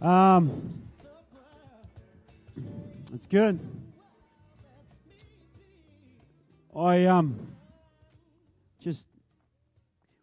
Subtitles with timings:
[0.00, 0.82] Um,
[3.14, 3.58] it's good.
[6.74, 7.48] I um
[8.80, 9.06] just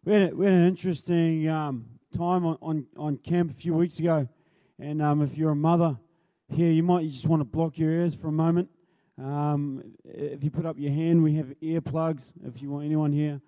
[0.04, 1.86] we had, a, we had an interesting um,
[2.16, 4.28] time on, on, on camp a few weeks ago,
[4.78, 5.96] and um, if you're a mother
[6.48, 8.68] here, you might you just want to block your ears for a moment.
[9.18, 12.32] Um, if you put up your hand, we have earplugs.
[12.44, 13.40] If you want anyone here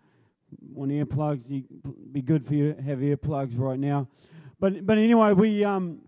[0.60, 1.64] want earplugs, you,
[2.12, 4.08] be good for you to have earplugs right now.
[4.62, 6.02] But but anyway, we um,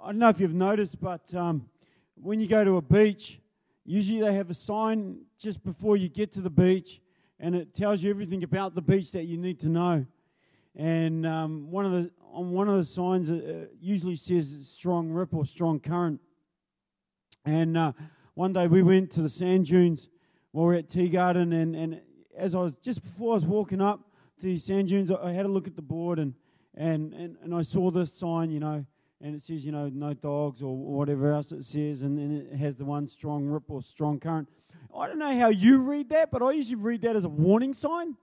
[0.00, 1.68] I don't know if you've noticed, but um,
[2.14, 3.40] when you go to a beach,
[3.84, 7.00] usually they have a sign just before you get to the beach,
[7.40, 10.06] and it tells you everything about the beach that you need to know.
[10.76, 15.34] And um, one of the on one of the signs uh, usually says strong rip
[15.34, 16.20] or strong current.
[17.44, 17.90] And uh,
[18.34, 20.08] one day we went to the sand dunes
[20.52, 22.00] while we are at Teagarden, and, and
[22.38, 23.98] as I was just before I was walking up
[24.42, 26.34] to the sand dunes, I had a look at the board and,
[26.74, 28.84] and, and, and I saw this sign, you know,
[29.22, 32.56] and it says, you know, no dogs or whatever else it says, and then it
[32.56, 34.48] has the one strong rip or strong current.
[34.96, 37.74] I don't know how you read that, but I usually read that as a warning
[37.74, 38.16] sign.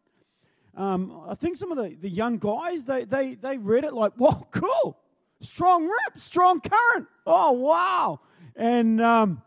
[0.76, 4.14] Um, I think some of the, the young guys, they, they, they read it like,
[4.14, 4.98] whoa, cool,
[5.40, 7.08] strong rip, strong current.
[7.26, 8.20] Oh, wow.
[8.56, 9.42] And um,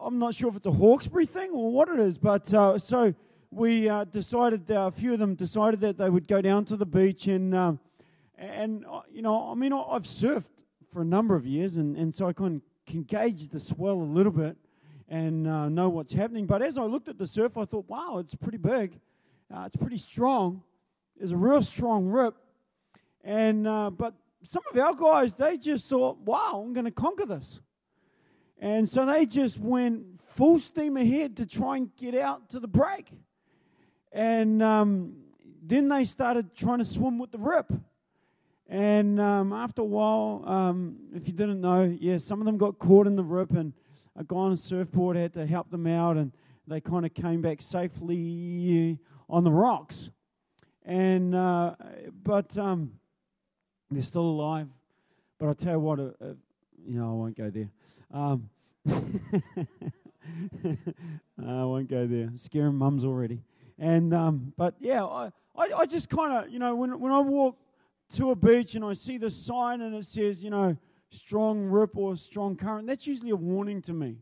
[0.00, 3.14] I'm not sure if it's a Hawkesbury thing or what it is, but uh, so
[3.50, 6.76] we uh, decided, uh, a few of them decided that they would go down to
[6.76, 7.80] the beach and, um,
[8.38, 10.44] and uh, you know, I mean, I've surfed
[10.92, 14.02] for a number of years, and, and so I can, can gauge the swell a
[14.02, 14.56] little bit
[15.08, 16.46] and uh, know what's happening.
[16.46, 18.98] But as I looked at the surf, I thought, wow, it's pretty big.
[19.54, 20.62] Uh, it's pretty strong.
[21.16, 22.34] There's a real strong rip.
[23.22, 27.26] And, uh, but some of our guys, they just thought, wow, I'm going to conquer
[27.26, 27.60] this.
[28.58, 32.68] And so they just went full steam ahead to try and get out to the
[32.68, 33.10] break.
[34.12, 35.16] And um,
[35.62, 37.70] then they started trying to swim with the rip.
[38.68, 42.78] And um, after a while, um, if you didn't know, yeah, some of them got
[42.78, 43.72] caught in the rip, and
[44.16, 46.32] a guy on a surfboard had to help them out, and
[46.66, 50.10] they kind of came back safely on the rocks.
[50.84, 51.74] And uh,
[52.24, 52.92] but um,
[53.90, 54.68] they're still alive.
[55.38, 56.34] But I'll tell you what, uh, uh,
[56.84, 57.70] you know, I won't go there.
[58.12, 58.48] Um,
[61.46, 62.30] I won't go there.
[62.36, 63.42] Scaring mums already.
[63.78, 67.20] And um, but yeah, I, I, I just kind of you know when when I
[67.20, 67.58] walk
[68.14, 70.76] to a beach and I see the sign and it says you know
[71.10, 74.16] strong rip or strong current, that's usually a warning to me.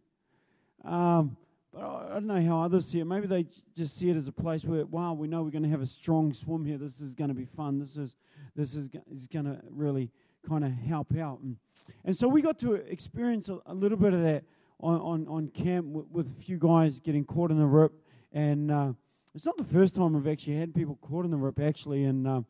[0.84, 1.36] Um,
[1.72, 3.04] but I don't know how others see it.
[3.04, 5.68] Maybe they just see it as a place where, wow, we know we're going to
[5.70, 6.78] have a strong swim here.
[6.78, 7.80] This is going to be fun.
[7.80, 8.16] This is
[8.54, 10.10] this is is going to really
[10.48, 11.40] kind of help out.
[11.40, 11.56] And,
[12.04, 14.44] and so we got to experience a, a little bit of that
[14.78, 17.92] on on, on camp with, with, a few guys getting caught in the rip.
[18.32, 18.92] And uh,
[19.34, 22.04] it's not the first time we've actually had people caught in the rip actually.
[22.04, 22.42] And uh,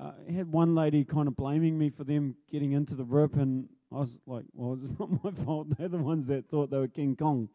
[0.00, 3.68] uh, had one lady kind of blaming me for them getting into the rip, and
[3.92, 5.68] I was like, well, it's not my fault.
[5.76, 7.48] They're the ones that thought they were King Kong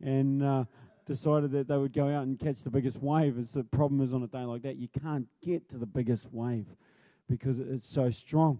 [0.00, 0.64] and uh,
[1.06, 3.38] decided that they would go out and catch the biggest wave.
[3.38, 6.26] As the problem is on a day like that, you can't get to the biggest
[6.32, 6.66] wave
[7.28, 8.58] because it's so strong.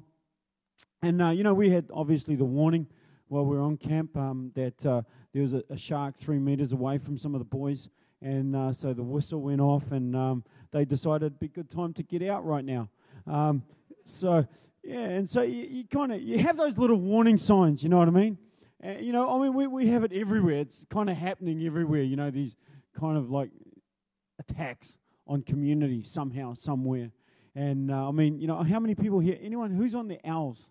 [1.02, 2.86] And uh, you know, we had obviously the warning
[3.28, 6.72] while we were on camp um, that uh, there was a, a, shark three meters
[6.72, 7.88] away from some of the boys,
[8.20, 11.70] and uh, so the whistle went off, and um, they decided it'd be a good
[11.70, 12.88] time to get out right now.
[13.26, 13.62] Um,
[14.04, 14.46] so
[14.82, 17.98] yeah, and so you, you kind of you have those little warning signs, you know
[17.98, 18.38] what I mean?
[18.84, 20.58] Uh, you know, I mean, we, we have it everywhere.
[20.58, 22.56] It's kind of happening everywhere, you know, these
[22.98, 23.50] kind of like
[24.40, 27.10] attacks on community somehow, somewhere.
[27.54, 30.66] And uh, I mean, you know, how many people here, anyone who's on the owls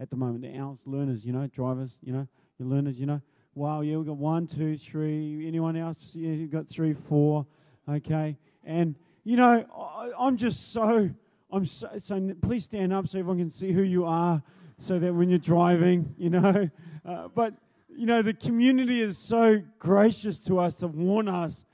[0.00, 2.26] at the moment, the owls, learners, you know, drivers, you know,
[2.58, 3.20] your learners, you know.
[3.54, 5.46] Wow, yeah, we've got one, two, three.
[5.46, 6.10] Anyone else?
[6.14, 7.46] Yeah, you've got three, four.
[7.88, 8.38] Okay.
[8.64, 11.10] And, you know, I, am just so,
[11.52, 14.42] I'm so, so, please stand up so everyone can see who you are
[14.78, 16.70] so that when you're driving, you know.
[17.04, 17.52] Uh, but,
[17.88, 21.64] you know, the community is so gracious to us to warn us,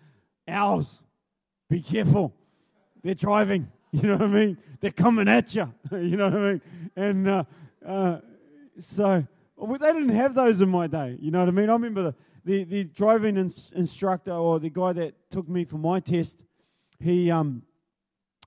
[0.49, 1.03] owls,
[1.69, 2.34] be careful.
[3.03, 3.69] They're driving.
[3.93, 4.59] You know what I mean?
[4.81, 5.72] They're coming at you.
[5.93, 6.62] you know what I mean?
[6.97, 7.45] And uh,
[7.87, 8.19] uh,
[8.78, 9.27] so
[9.57, 11.16] well, they didn't have those in my day.
[11.21, 11.69] You know what I mean?
[11.69, 12.15] I remember the,
[12.45, 16.36] the, the driving ins- instructor or the guy that took me for my test.
[17.01, 17.63] He, um,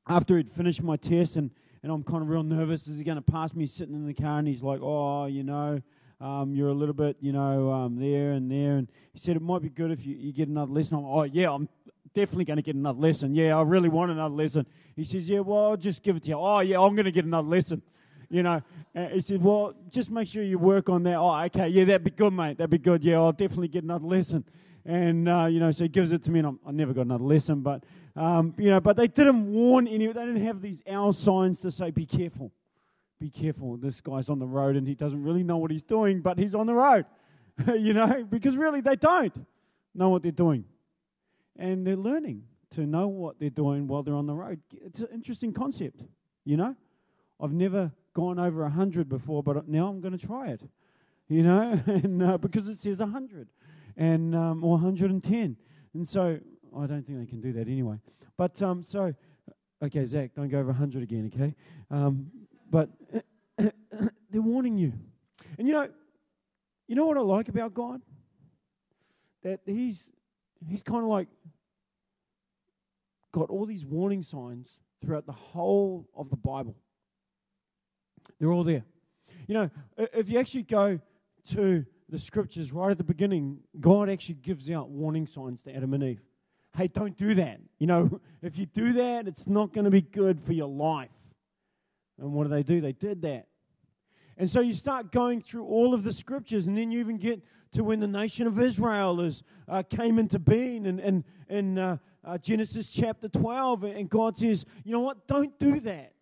[0.07, 1.51] after he'd finished my test and
[1.83, 2.87] and I'm kind of real nervous.
[2.87, 4.39] Is he going to pass me sitting in the car?
[4.39, 5.81] And he's like, oh, you know,
[6.19, 8.77] um, you're a little bit, you know, um, there and there.
[8.77, 10.97] And he said, it might be good if you, you get another lesson.
[10.97, 11.67] I'm, like, oh, yeah, I'm
[12.13, 13.33] definitely going to get another lesson.
[13.33, 14.67] Yeah, I really want another lesson.
[14.95, 16.37] He says, yeah, well, I'll just give it to you.
[16.37, 17.81] Oh, yeah, I'm going to get another lesson.
[18.29, 18.61] You know,
[18.93, 21.15] and he said, well, just make sure you work on that.
[21.15, 22.59] Oh, okay, yeah, that'd be good, mate.
[22.59, 23.03] That'd be good.
[23.03, 24.45] Yeah, I'll definitely get another lesson.
[24.85, 27.01] And, uh, you know, so he gives it to me, and I'm, i never got
[27.01, 27.61] another lesson.
[27.61, 27.83] But,
[28.15, 31.71] um, you know, but they didn't warn any, they didn't have these owl signs to
[31.71, 32.51] say, be careful.
[33.19, 33.77] be careful.
[33.77, 36.55] This guy's on the road and he doesn't really know what he's doing, but he's
[36.55, 37.05] on the road,
[37.79, 39.45] you know, because really they don't
[39.93, 40.65] know what they're doing.
[41.57, 44.59] And they're learning to know what they're doing while they're on the road.
[44.73, 46.03] It's an interesting concept,
[46.45, 46.75] you know.
[47.39, 50.61] I've never gone over 100 before, but now I'm going to try it,
[51.27, 53.49] you know, and uh, because it says 100
[53.97, 55.57] and um, or 110.
[55.93, 56.39] And so
[56.77, 57.97] I don't think they can do that anyway.
[58.37, 59.13] But um, so,
[59.83, 61.55] okay, Zach, don't go over 100 again, okay?
[61.89, 62.31] Um,
[62.69, 62.89] but
[63.57, 64.93] they're warning you.
[65.57, 65.89] And you know,
[66.87, 68.01] you know what I like about God?
[69.43, 69.99] That He's
[70.67, 71.27] He's kind of like
[73.31, 74.69] got all these warning signs
[75.03, 76.75] throughout the whole of the Bible.
[78.39, 78.83] They're all there.
[79.47, 80.99] You know, if you actually go
[81.49, 85.93] to the scriptures right at the beginning, God actually gives out warning signs to Adam
[85.93, 86.21] and Eve.
[86.75, 87.59] Hey, don't do that.
[87.79, 91.09] You know, if you do that, it's not going to be good for your life.
[92.19, 92.81] And what do they do?
[92.81, 93.47] They did that.
[94.37, 97.41] And so you start going through all of the scriptures, and then you even get
[97.73, 101.97] to when the nation of Israel is, uh, came into being in, in, in uh,
[102.23, 103.83] uh, Genesis chapter 12.
[103.83, 105.27] And God says, you know what?
[105.27, 106.13] Don't do that.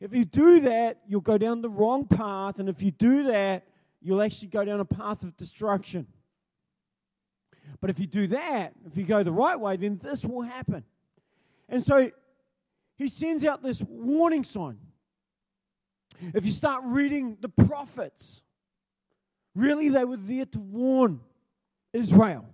[0.00, 2.58] If you do that, you'll go down the wrong path.
[2.58, 3.64] And if you do that,
[4.00, 6.06] you'll actually go down a path of destruction.
[7.82, 10.84] But if you do that, if you go the right way, then this will happen.
[11.68, 12.12] And so
[12.94, 14.78] he sends out this warning sign.
[16.32, 18.40] If you start reading the prophets,
[19.56, 21.20] really they were there to warn
[21.92, 22.46] Israel.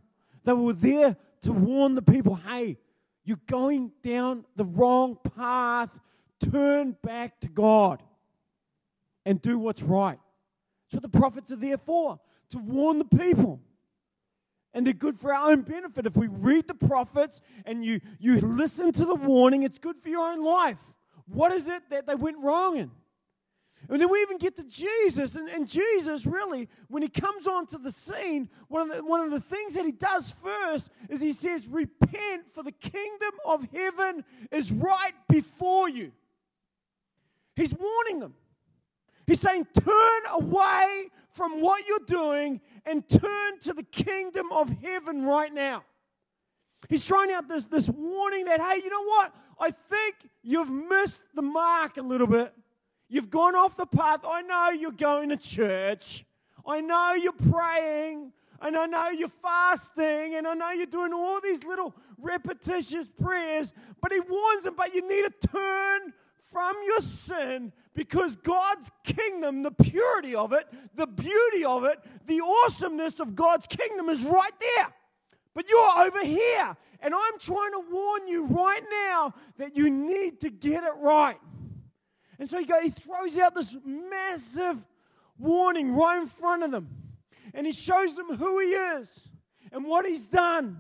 [0.45, 2.79] They were there to warn the people hey,
[3.23, 5.91] you're going down the wrong path.
[6.51, 8.03] Turn back to God
[9.27, 10.19] and do what's right.
[10.87, 12.19] That's what the prophets are there for
[12.51, 13.61] to warn the people.
[14.79, 16.07] And they're good for our own benefit.
[16.07, 20.09] If we read the prophets and you, you listen to the warning, it's good for
[20.09, 20.79] your own life.
[21.27, 22.93] What is it that they went wrong in?
[23.89, 27.77] And then we even get to Jesus, and, and Jesus really, when he comes onto
[27.77, 31.33] the scene, one of the, one of the things that he does first is he
[31.33, 36.13] says, Repent, for the kingdom of heaven is right before you.
[37.57, 38.35] He's warning them.
[39.29, 45.25] He's saying, Turn away from what you're doing and turn to the kingdom of heaven
[45.25, 45.85] right now.
[46.89, 49.35] He's throwing out this, this warning that, hey, you know what?
[49.61, 52.55] I think you've missed the mark a little bit.
[53.11, 54.21] You've gone off the path.
[54.27, 56.25] I know you're going to church.
[56.67, 58.33] I know you're praying.
[58.63, 60.37] And I know you're fasting.
[60.37, 63.75] And I know you're doing all these little repetitious prayers.
[64.01, 66.15] But he warns them, but you need to turn
[66.51, 72.41] from your sin because God's kingdom, the purity of it, the beauty of it, the
[72.41, 74.95] awesomeness of God's kingdom is right there.
[75.53, 76.77] But you're over here.
[77.01, 81.39] And I'm trying to warn you right now that you need to get it right.
[82.39, 84.79] And so he, goes, he throws out this massive
[85.37, 86.89] warning right in front of them.
[87.53, 89.29] And he shows them who he is
[89.73, 90.79] and what he's done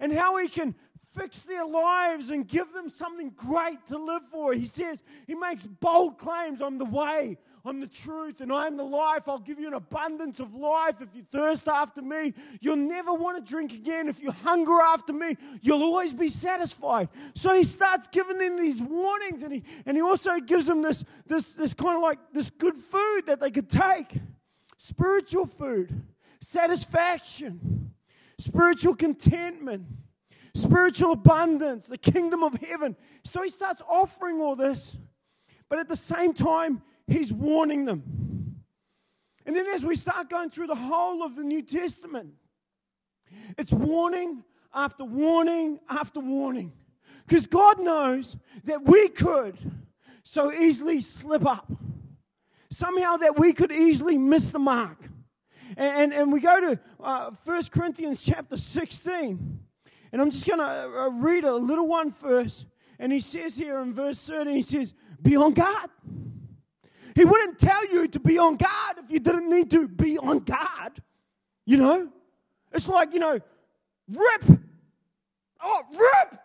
[0.00, 0.74] and how he can
[1.16, 4.52] fix their lives and give them something great to live for.
[4.52, 8.84] He says, He makes bold claims I'm the way, I'm the truth, and I'm the
[8.84, 9.22] life.
[9.26, 10.96] I'll give you an abundance of life.
[11.00, 14.08] If you thirst after me, you'll never want to drink again.
[14.08, 17.08] If you hunger after me, you'll always be satisfied.
[17.34, 21.04] So he starts giving them these warnings, and he, and he also gives them this,
[21.26, 24.14] this, this kind of like this good food that they could take
[24.76, 26.02] spiritual food,
[26.40, 27.92] satisfaction,
[28.38, 29.84] spiritual contentment
[30.54, 32.96] spiritual abundance, the kingdom of heaven.
[33.24, 34.96] So he starts offering all this,
[35.68, 38.64] but at the same time, he's warning them.
[39.46, 42.34] And then as we start going through the whole of the New Testament,
[43.56, 46.72] it's warning after warning after warning.
[47.26, 49.56] Because God knows that we could
[50.22, 51.70] so easily slip up.
[52.70, 54.98] Somehow that we could easily miss the mark.
[55.76, 59.60] And, and, and we go to uh, 1 Corinthians chapter 16.
[60.12, 62.66] And I'm just going to uh, read a little one first.
[62.98, 65.90] And he says here in verse 13, he says, Be on guard.
[67.14, 70.40] He wouldn't tell you to be on guard if you didn't need to be on
[70.40, 71.02] guard.
[71.66, 72.08] You know?
[72.72, 73.40] It's like, you know,
[74.08, 74.60] rip.
[75.62, 76.40] Oh, rip.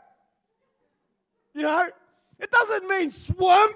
[1.53, 1.89] You know?
[2.39, 3.69] It doesn't mean swim,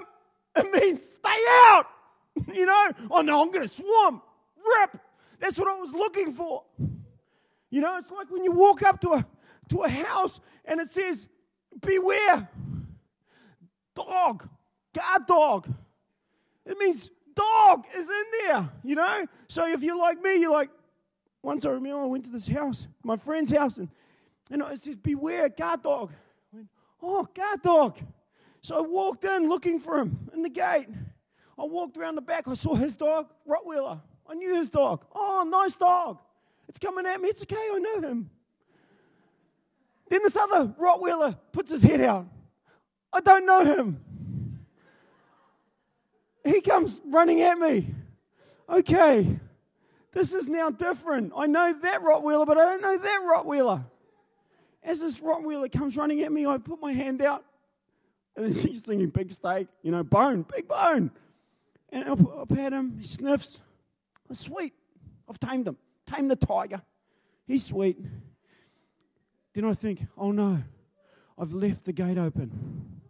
[0.56, 1.86] it means stay out.
[2.53, 2.91] You know?
[3.10, 4.22] Oh, no, I'm going to swim.
[4.79, 5.01] Rip.
[5.39, 6.63] That's what I was looking for.
[7.72, 9.25] You know, it's like when you walk up to a
[9.69, 11.27] to a house and it says,
[11.79, 12.50] Beware,
[13.95, 14.50] dog,
[14.93, 15.74] guard dog.
[16.65, 19.25] It means dog is in there, you know?
[19.47, 20.69] So if you're like me, you're like,
[21.43, 23.89] once I remember I went to this house, my friend's house, and,
[24.51, 26.12] and it says, Beware, guard dog.
[26.51, 26.67] I went,
[27.01, 28.00] oh, guard dog.
[28.62, 30.88] So I walked in looking for him in the gate.
[31.57, 32.47] I walked around the back.
[32.47, 34.01] I saw his dog, Rottweiler.
[34.29, 35.05] I knew his dog.
[35.15, 36.19] Oh, nice dog.
[36.67, 37.29] It's coming at me.
[37.29, 37.55] It's okay.
[37.55, 38.29] I know him.
[40.09, 42.27] Then this other Rottweiler puts his head out.
[43.11, 44.01] I don't know him.
[46.45, 47.93] He comes running at me.
[48.69, 49.39] Okay,
[50.13, 51.33] this is now different.
[51.35, 53.85] I know that Rottweiler, but I don't know that Rottweiler.
[54.83, 57.43] As this Rottweiler comes running at me, I put my hand out.
[58.35, 61.11] And he's thinking big steak, you know, bone, big bone.
[61.89, 62.15] And I
[62.53, 63.59] pat him, he sniffs.
[64.29, 64.73] Oh, sweet.
[65.29, 65.77] I've tamed him.
[66.05, 66.81] Tamed the tiger.
[67.47, 67.97] He's sweet.
[69.57, 70.59] Then I think, oh no,
[71.35, 73.01] I've left the gate open.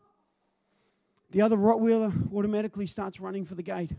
[1.32, 3.92] The other Rottweiler automatically starts running for the gate.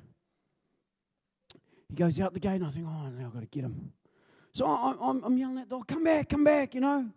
[1.91, 3.93] He goes out the gate, and I think, oh, now I've got to get him.
[4.55, 7.11] So I'm, I'm yelling at the dog, come back, come back, you know.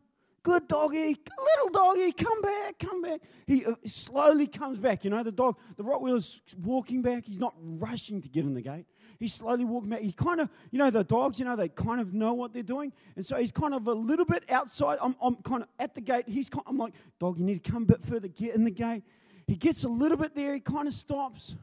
[0.43, 3.21] Good doggy, little doggy, come back, come back.
[3.45, 5.21] He uh, slowly comes back, you know.
[5.21, 7.25] The dog, the Rottweiler's walking back.
[7.25, 8.85] He's not rushing to get in the gate.
[9.19, 10.01] He's slowly walking back.
[10.01, 12.63] He kind of, you know, the dogs, you know, they kind of know what they're
[12.63, 12.91] doing.
[13.15, 14.97] And so he's kind of a little bit outside.
[14.99, 16.27] I'm, I'm kind of at the gate.
[16.27, 18.71] He's kind, I'm like, dog, you need to come a bit further, get in the
[18.71, 19.03] gate.
[19.45, 20.55] He gets a little bit there.
[20.55, 21.55] He kind of stops.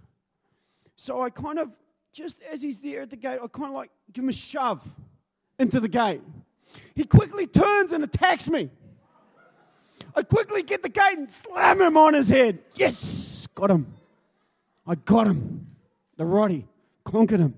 [0.94, 1.73] So I kind of,
[2.12, 4.88] just as he's there at the gate, I kind of like give him a shove
[5.58, 6.20] into the gate.
[6.94, 8.70] He quickly turns and attacks me.
[10.14, 12.58] I quickly get the gate and slam him on his head.
[12.75, 13.87] Yes, got him.
[14.87, 15.66] I got him.
[16.16, 16.66] The Roddy
[17.04, 17.54] conquered him.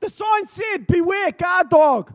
[0.00, 2.12] The sign said, Beware, guard dog.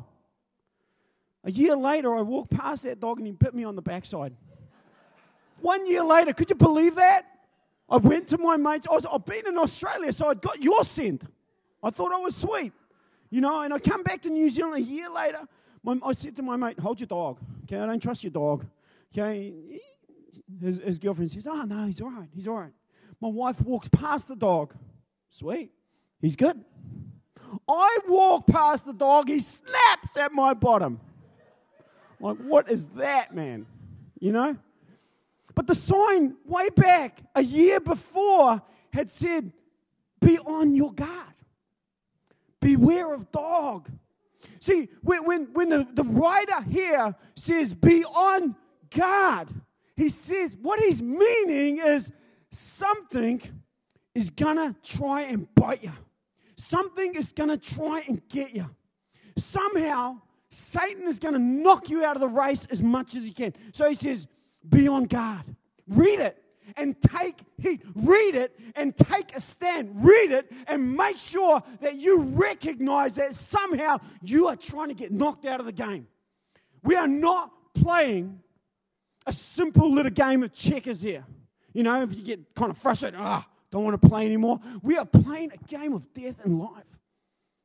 [1.44, 4.34] A year later, I walked past that dog and he bit me on the backside.
[5.60, 7.26] One year later, could you believe that?
[7.90, 8.88] I went to my mates.
[8.90, 11.24] I was, I've been in Australia, so I got your scent.
[11.84, 12.72] I thought I was sweet,
[13.30, 13.62] you know.
[13.62, 15.48] And I come back to New Zealand a year later.
[15.84, 17.78] My, I said to my mate, "Hold your dog, okay?
[17.78, 18.66] I don't trust your dog."
[19.12, 19.54] Okay,
[20.62, 22.30] his, his girlfriend says, "Oh no, he's all right.
[22.34, 22.72] He's all right."
[23.20, 24.74] My wife walks past the dog.
[25.30, 25.72] Sweet,
[26.20, 26.64] he's good.
[27.68, 29.28] I walk past the dog.
[29.28, 31.00] He snaps at my bottom.
[32.20, 33.66] Like, what is that, man?
[34.20, 34.58] You know.
[35.56, 38.62] But the sign way back a year before
[38.92, 39.52] had said,
[40.22, 41.34] "Be on your guard."
[42.62, 43.90] Beware of dog.
[44.60, 48.56] See, when, when, when the, the writer here says, be on
[48.96, 49.50] guard,
[49.96, 52.12] he says, what he's meaning is
[52.52, 53.42] something
[54.16, 55.92] is gonna try and bite you.
[56.56, 58.70] Something is gonna try and get you.
[59.38, 63.54] Somehow, Satan is gonna knock you out of the race as much as he can.
[63.72, 64.28] So he says,
[64.68, 65.44] be on guard.
[65.88, 66.43] Read it
[66.78, 67.82] and take heed.
[67.96, 70.06] Read it and take a stand.
[70.06, 75.12] Read it and make sure that you recognize that somehow you are trying to get
[75.12, 76.08] knocked out of the game.
[76.84, 78.40] We are not playing
[79.26, 81.26] a simple little game of checkers here.
[81.74, 84.60] You know, if you get kind of frustrated, ah, don't want to play anymore.
[84.82, 86.84] We are playing a game of death and life.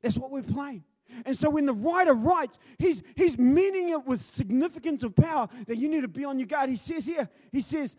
[0.03, 0.85] That's what we're playing.
[1.25, 5.77] And so when the writer writes, he's, he's meaning it with significance of power that
[5.77, 6.71] you need to be on your guard.
[6.71, 7.97] He says here, he says,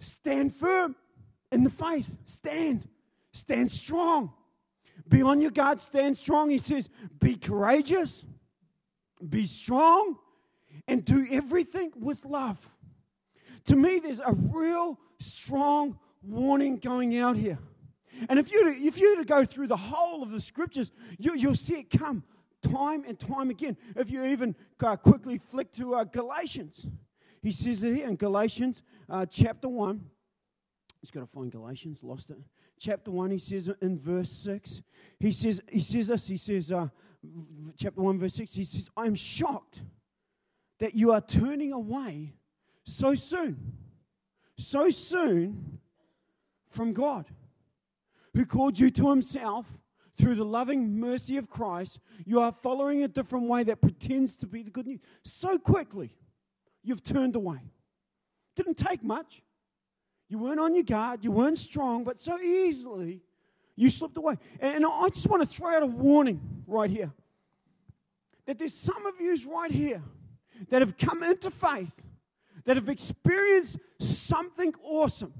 [0.00, 0.96] Stand firm
[1.52, 2.08] in the faith.
[2.24, 2.88] Stand.
[3.32, 4.32] Stand strong.
[5.08, 5.80] Be on your guard.
[5.80, 6.50] Stand strong.
[6.50, 6.88] He says,
[7.20, 8.24] Be courageous.
[9.26, 10.18] Be strong.
[10.86, 12.58] And do everything with love.
[13.66, 17.58] To me, there's a real strong warning going out here.
[18.28, 21.54] And if you if you to go through the whole of the scriptures, you, you'll
[21.54, 22.22] see it come
[22.62, 23.76] time and time again.
[23.96, 26.86] If you even uh, quickly flick to uh, Galatians,
[27.44, 30.02] he says it here in Galatians uh, chapter 1.
[31.02, 32.38] He's got to find Galatians, lost it.
[32.80, 34.80] Chapter 1, he says in verse 6,
[35.20, 36.88] he says, he says this, he says, uh,
[37.76, 39.82] chapter 1, verse 6, he says, I'm shocked
[40.80, 42.32] that you are turning away
[42.82, 43.74] so soon,
[44.56, 45.80] so soon
[46.70, 47.26] from God,
[48.32, 49.66] who called you to himself
[50.16, 52.00] through the loving mercy of Christ.
[52.24, 55.00] You are following a different way that pretends to be the good news.
[55.22, 56.14] So quickly,
[56.84, 57.60] you've turned away.
[58.54, 59.42] Didn't take much.
[60.28, 63.22] You weren't on your guard, you weren't strong, but so easily
[63.76, 64.38] you slipped away.
[64.60, 67.12] And I just want to throw out a warning right here
[68.46, 70.02] that there's some of yous right here
[70.70, 71.94] that have come into faith,
[72.64, 75.32] that have experienced something awesome.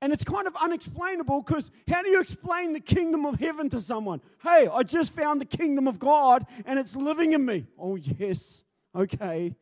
[0.00, 3.80] And it's kind of unexplainable because how do you explain the kingdom of heaven to
[3.80, 4.20] someone?
[4.42, 7.66] Hey, I just found the kingdom of God and it's living in me.
[7.78, 8.62] Oh, yes.
[8.94, 9.56] Okay.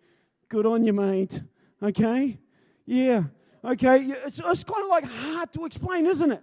[0.49, 1.43] Good on you, mate.
[1.83, 2.39] Okay?
[2.85, 3.25] Yeah.
[3.65, 4.13] Okay?
[4.27, 6.43] It's, it's kind of like hard to explain, isn't it?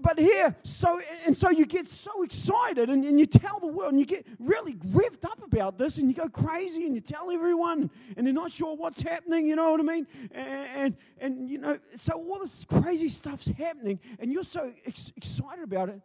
[0.00, 3.92] but here, so and so you get so excited and, and you tell the world
[3.92, 7.30] and you get really revved up about this and you go crazy and you tell
[7.30, 10.06] everyone and they're not sure what's happening, you know what I mean?
[10.30, 15.12] And and, and you know, so all this crazy stuff's happening and you're so ex-
[15.16, 16.00] excited about it,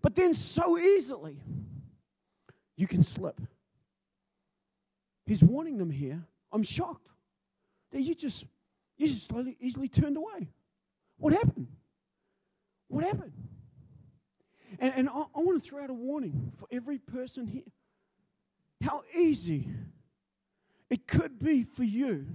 [0.00, 1.40] but then so easily
[2.76, 3.40] you can slip.
[5.26, 6.22] He's warning them here.
[6.52, 7.08] I'm shocked
[7.92, 8.44] that you just
[8.96, 10.50] you just slowly, easily turned away.
[11.18, 11.68] What happened?
[12.88, 13.32] What happened?
[14.78, 17.62] And, and I, I want to throw out a warning for every person here.
[18.82, 19.68] How easy
[20.90, 22.26] it could be for you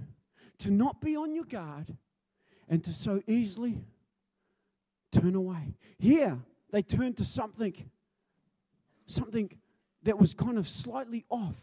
[0.58, 1.96] to not be on your guard
[2.68, 3.78] and to so easily
[5.12, 5.74] turn away.
[5.98, 6.38] Here,
[6.70, 7.90] they turned to something,
[9.06, 9.50] something
[10.02, 11.56] that was kind of slightly off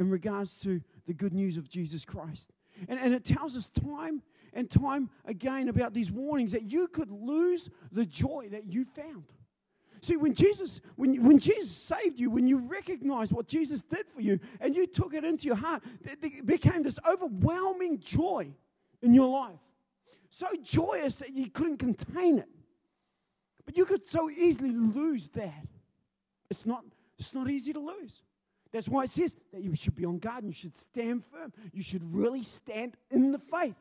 [0.00, 2.50] in regards to the good news of Jesus Christ.
[2.88, 4.22] And, and it tells us time
[4.54, 9.24] and time again about these warnings that you could lose the joy that you found.
[10.00, 14.22] See, when Jesus, when, when Jesus saved you, when you recognized what Jesus did for
[14.22, 18.50] you and you took it into your heart, it became this overwhelming joy
[19.02, 19.58] in your life.
[20.30, 22.48] So joyous that you couldn't contain it.
[23.66, 25.66] But you could so easily lose that.
[26.48, 26.84] It's not,
[27.18, 28.22] it's not easy to lose.
[28.72, 31.52] That's why it says that you should be on guard and you should stand firm.
[31.72, 33.74] You should really stand in the faith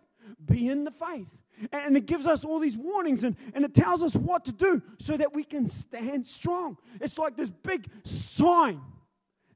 [0.46, 1.28] be in the faith.
[1.72, 4.82] And it gives us all these warnings and, and it tells us what to do
[4.98, 6.78] so that we can stand strong.
[7.02, 8.80] It's like this big sign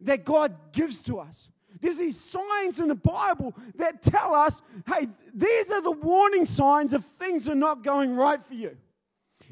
[0.02, 1.48] that God gives to us.
[1.80, 6.94] There's these signs in the Bible that tell us hey, these are the warning signs
[6.94, 8.78] if things are not going right for you.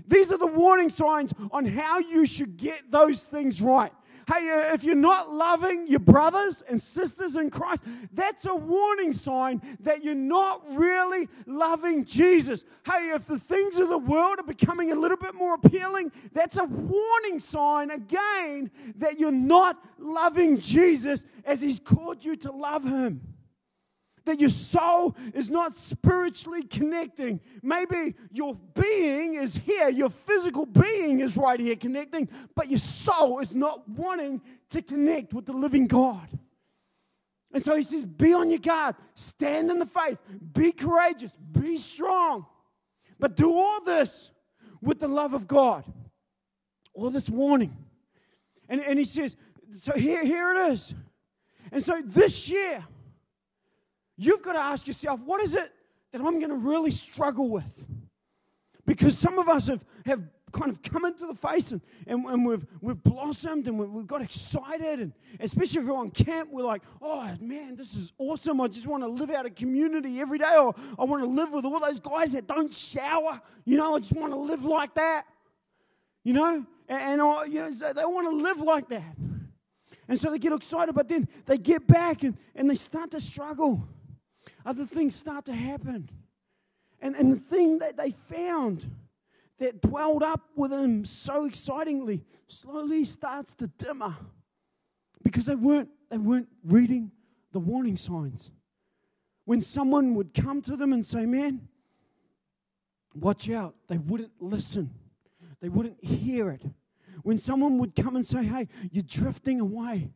[0.07, 3.93] These are the warning signs on how you should get those things right.
[4.31, 7.81] Hey, uh, if you're not loving your brothers and sisters in Christ,
[8.13, 12.63] that's a warning sign that you're not really loving Jesus.
[12.85, 16.57] Hey, if the things of the world are becoming a little bit more appealing, that's
[16.57, 22.85] a warning sign again that you're not loving Jesus as He's called you to love
[22.85, 23.30] Him
[24.31, 27.41] that your soul is not spiritually connecting.
[27.61, 33.39] Maybe your being is here, your physical being is right here connecting, but your soul
[33.39, 36.29] is not wanting to connect with the living God.
[37.53, 40.17] And so he says, Be on your guard, stand in the faith,
[40.53, 42.45] be courageous, be strong.
[43.19, 44.31] But do all this
[44.81, 45.83] with the love of God.
[46.93, 47.75] All this warning.
[48.69, 49.35] And, and he says,
[49.77, 50.95] So here, here it is.
[51.73, 52.85] And so this year,
[54.21, 55.71] You've got to ask yourself, what is it
[56.11, 57.73] that I'm going to really struggle with?
[58.85, 62.45] Because some of us have, have kind of come into the face and, and, and
[62.45, 64.99] we've, we've blossomed and we've, got excited.
[64.99, 68.61] And especially if we're on camp, we're like, oh man, this is awesome.
[68.61, 70.55] I just want to live out a community every day.
[70.55, 73.41] Or I want to live with all those guys that don't shower.
[73.65, 75.23] You know, I just want to live like that.
[76.23, 76.63] You know?
[76.87, 79.15] And, and you know, they want to live like that.
[80.07, 83.19] And so they get excited, but then they get back and, and they start to
[83.19, 83.87] struggle
[84.65, 86.09] other things start to happen.
[87.01, 88.89] And, and the thing that they found
[89.59, 94.15] that dwelled up within them so excitingly slowly starts to dimmer
[95.23, 97.11] because they weren't, they weren't reading
[97.51, 98.51] the warning signs.
[99.45, 101.67] When someone would come to them and say, Man,
[103.13, 104.91] watch out, they wouldn't listen,
[105.61, 106.63] they wouldn't hear it.
[107.23, 110.09] When someone would come and say, Hey, you're drifting away,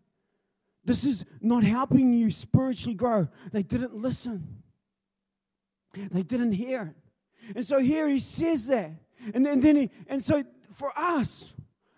[0.86, 3.28] this is not helping you spiritually grow.
[3.52, 4.62] They didn't listen,
[5.94, 6.96] they didn't hear.
[7.56, 8.92] And so here he says that.
[9.34, 10.44] And then, then he, and so
[10.74, 11.54] for us,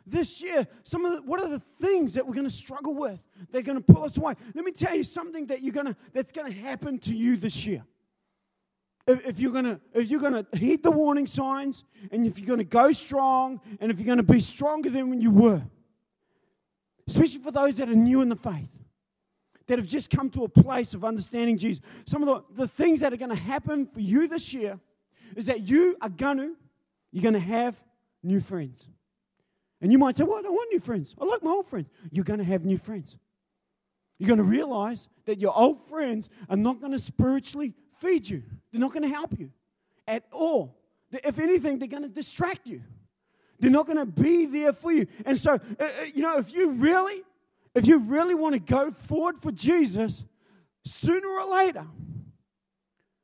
[0.06, 3.21] this year, some of the, what are the things that we're going to struggle with?
[3.52, 4.36] They're going to pull us away.
[4.56, 7.36] Let me tell you something that you're going to that's going to happen to you
[7.36, 7.84] this year.
[9.06, 12.39] If, if you're going to if you're going to heed the warning signs, and if
[12.39, 15.32] you're going to go strong, and if you're going to be stronger than when you
[15.32, 15.62] were,
[17.08, 18.69] especially for those that are new in the faith,
[19.67, 21.82] that have just come to a place of understanding Jesus.
[22.06, 24.80] Some of the, the things that are going to happen for you this year
[25.36, 26.56] is that you are going to,
[27.12, 27.75] you're going to have
[28.23, 28.88] new friends.
[29.82, 31.15] And you might say, Well, I don't want new friends.
[31.19, 31.88] I like my old friends.
[32.12, 33.17] You're going to have new friends.
[34.17, 38.43] You're going to realize that your old friends are not going to spiritually feed you,
[38.71, 39.51] they're not going to help you
[40.08, 40.75] at all.
[41.12, 42.82] If anything, they're going to distract you.
[43.60, 45.08] They're not going to be there for you.
[45.25, 47.23] And so, uh, uh, you know, if you really
[47.75, 50.23] if you really want to go forward for Jesus,
[50.86, 51.86] sooner or later,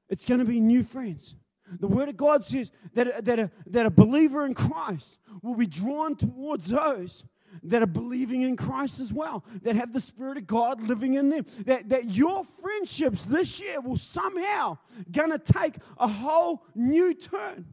[0.09, 1.35] it's going to be new friends.
[1.79, 5.65] The Word of God says that, that, a, that a believer in Christ will be
[5.65, 7.23] drawn towards those
[7.63, 11.29] that are believing in Christ as well, that have the Spirit of God living in
[11.29, 11.45] them.
[11.65, 14.77] That, that your friendships this year will somehow
[15.11, 17.65] gonna take a whole new turn.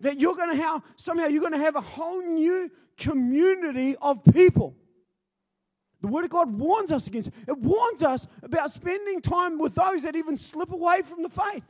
[0.00, 4.76] That you're to have, somehow, you're to have a whole new community of people.
[6.02, 7.34] The Word of God warns us against it.
[7.46, 11.64] It warns us about spending time with those that even slip away from the faith.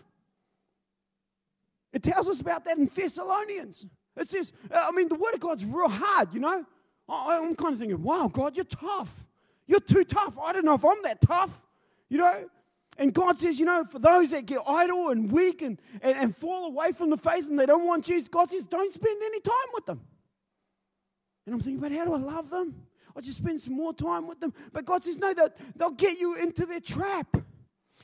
[1.93, 3.87] It tells us about that in Thessalonians.
[4.17, 6.65] It says, uh, I mean, the Word of God's real hard, you know.
[7.09, 9.25] I'm kind of thinking, wow, God, you're tough.
[9.67, 10.39] You're too tough.
[10.43, 11.61] I don't know if I'm that tough,
[12.09, 12.49] you know.
[12.97, 16.37] And God says, you know, for those that get idle and weak and, and, and
[16.37, 19.41] fall away from the faith and they don't want Jesus, God says, don't spend any
[19.41, 20.01] time with them.
[21.47, 22.75] And I'm thinking, but how do I love them?
[23.17, 24.55] I just spend some more time with them.
[24.73, 27.37] But God says, no, that they'll get you into their trap.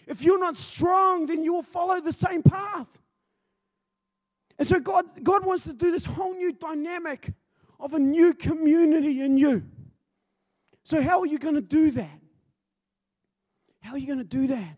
[0.07, 2.87] If you're not strong, then you will follow the same path.
[4.59, 7.33] And so God, God wants to do this whole new dynamic
[7.79, 9.63] of a new community in you.
[10.85, 12.19] So, how are you going to do that?
[13.81, 14.77] How are you going to do that?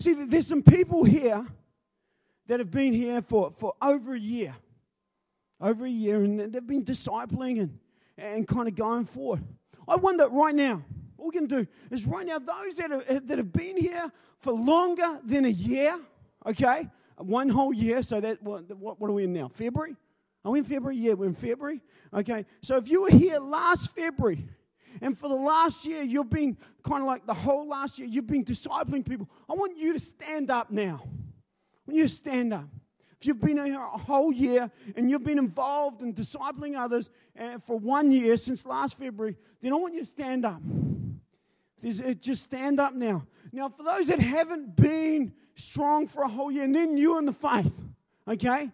[0.00, 1.44] See, there's some people here
[2.46, 4.54] that have been here for, for over a year.
[5.60, 7.78] Over a year, and they've been discipling and
[8.16, 9.44] and kind of going forward.
[9.86, 10.82] I wonder right now,
[11.16, 14.52] what we can do is right now, those that, are, that have been here for
[14.52, 15.98] longer than a year,
[16.46, 19.48] okay, one whole year, so that, what, what, what are we in now?
[19.48, 19.96] February?
[20.44, 20.96] Are we in February?
[20.96, 21.80] Yeah, we're in February.
[22.12, 24.44] Okay, so if you were here last February,
[25.00, 28.26] and for the last year, you've been kind of like the whole last year, you've
[28.26, 29.28] been discipling people.
[29.48, 31.02] I want you to stand up now.
[31.02, 32.68] I want you to stand up.
[33.20, 37.58] If you've been here a whole year and you've been involved in discipling others uh,
[37.66, 40.60] for one year since last February, then I want you to stand up.
[42.20, 43.26] Just stand up now.
[43.52, 47.26] Now, for those that haven't been strong for a whole year and then you in
[47.26, 47.72] the faith,
[48.26, 48.70] okay?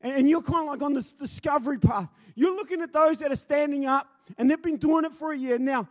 [0.00, 2.08] And you're kind of like on this discovery path.
[2.34, 4.06] You're looking at those that are standing up
[4.38, 5.58] and they've been doing it for a year.
[5.58, 5.88] Now,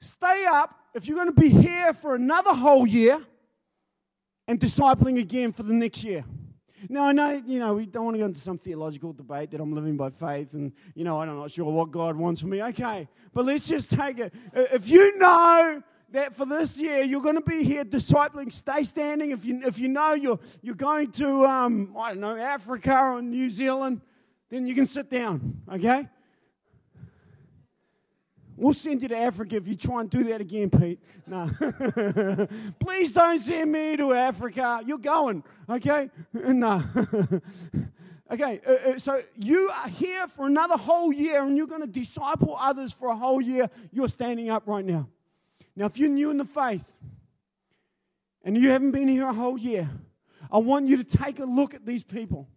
[0.00, 3.24] stay up if you're going to be here for another whole year
[4.48, 6.24] and discipling again for the next year.
[6.88, 9.60] Now, I know, you know, we don't want to go into some theological debate that
[9.60, 12.62] I'm living by faith and, you know, I'm not sure what God wants for me.
[12.62, 14.34] Okay, but let's just take it.
[14.52, 19.32] If you know that for this year you're going to be here discipling, stay standing.
[19.32, 23.22] If you, if you know you're, you're going to, um, I don't know, Africa or
[23.22, 24.00] New Zealand,
[24.50, 26.08] then you can sit down, okay?
[28.58, 31.00] We'll send you to Africa if you try and do that again, Pete.
[31.28, 31.48] No.
[32.80, 34.82] Please don't send me to Africa.
[34.84, 36.10] You're going, okay?
[36.34, 36.82] No.
[38.32, 41.86] okay, uh, uh, so you are here for another whole year and you're going to
[41.86, 43.70] disciple others for a whole year.
[43.92, 45.08] You're standing up right now.
[45.76, 46.92] Now, if you're new in the faith
[48.42, 49.88] and you haven't been here a whole year,
[50.50, 52.48] I want you to take a look at these people.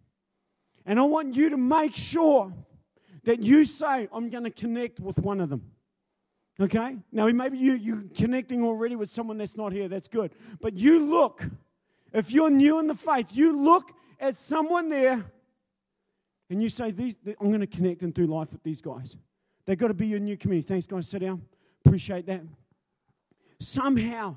[0.84, 2.52] And I want you to make sure
[3.22, 5.71] that you say, I'm going to connect with one of them.
[6.60, 6.96] Okay?
[7.10, 9.88] Now, maybe you, you're connecting already with someone that's not here.
[9.88, 10.32] That's good.
[10.60, 11.44] But you look,
[12.12, 15.24] if you're new in the faith, you look at someone there
[16.50, 19.16] and you say, these, I'm going to connect and do life with these guys.
[19.64, 20.66] They've got to be your new community.
[20.66, 21.08] Thanks, guys.
[21.08, 21.42] Sit down.
[21.84, 22.42] Appreciate that.
[23.58, 24.36] Somehow,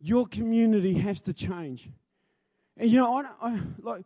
[0.00, 1.88] your community has to change.
[2.76, 4.04] And you know, I, I like,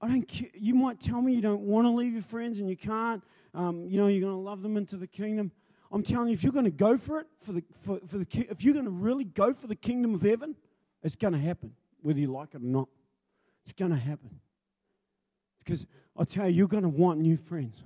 [0.00, 0.54] I don't.
[0.54, 3.22] You might tell me you don't want to leave your friends and you can't.
[3.54, 5.52] Um, you know, you're going to love them into the kingdom.
[5.92, 8.26] I'm telling you, if you're going to go for it, for the, for, for the,
[8.50, 10.56] if you're going to really go for the kingdom of heaven,
[11.02, 11.72] it's going to happen,
[12.02, 12.88] whether you like it or not.
[13.64, 14.40] It's going to happen.
[15.58, 17.82] Because I tell you, you're going to want new friends.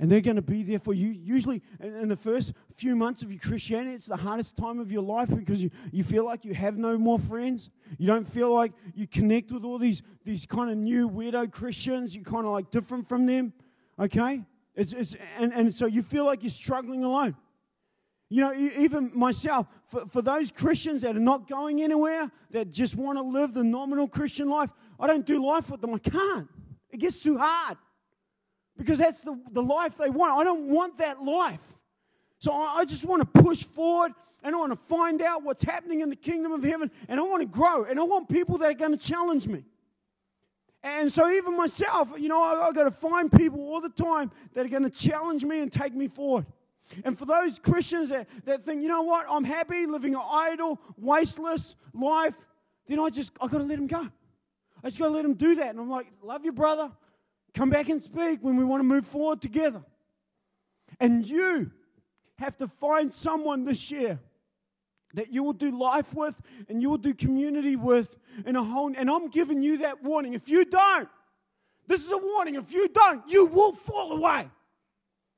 [0.00, 1.08] And they're going to be there for you.
[1.08, 5.02] Usually, in the first few months of your Christianity, it's the hardest time of your
[5.02, 7.70] life because you, you feel like you have no more friends.
[7.98, 12.14] You don't feel like you connect with all these, these kind of new weirdo Christians.
[12.14, 13.52] You're kind of like different from them.
[13.98, 14.44] Okay?
[14.78, 17.34] It's, it's, and, and so you feel like you're struggling alone.
[18.30, 22.94] You know, even myself, for, for those Christians that are not going anywhere, that just
[22.94, 25.94] want to live the nominal Christian life, I don't do life with them.
[25.94, 26.48] I can't.
[26.90, 27.76] It gets too hard
[28.76, 30.38] because that's the, the life they want.
[30.40, 31.62] I don't want that life.
[32.38, 34.12] So I, I just want to push forward
[34.44, 37.24] and I want to find out what's happening in the kingdom of heaven and I
[37.24, 39.64] want to grow and I want people that are going to challenge me.
[40.82, 44.30] And so, even myself, you know, I, have got to find people all the time
[44.54, 46.46] that are going to challenge me and take me forward.
[47.04, 50.80] And for those Christians that, that think, you know what, I'm happy living an idle,
[50.96, 52.34] wasteless life,
[52.86, 54.08] then I just, i got to let them go.
[54.82, 55.70] I just got to let them do that.
[55.70, 56.90] And I'm like, love you, brother.
[57.54, 59.82] Come back and speak when we want to move forward together.
[61.00, 61.70] And you
[62.38, 64.18] have to find someone this year
[65.14, 68.16] that you will do life with and you will do community with
[68.46, 70.34] in a whole and I'm giving you that warning.
[70.34, 71.08] If you don't,
[71.86, 72.54] this is a warning.
[72.54, 74.50] If you don't, you will fall away.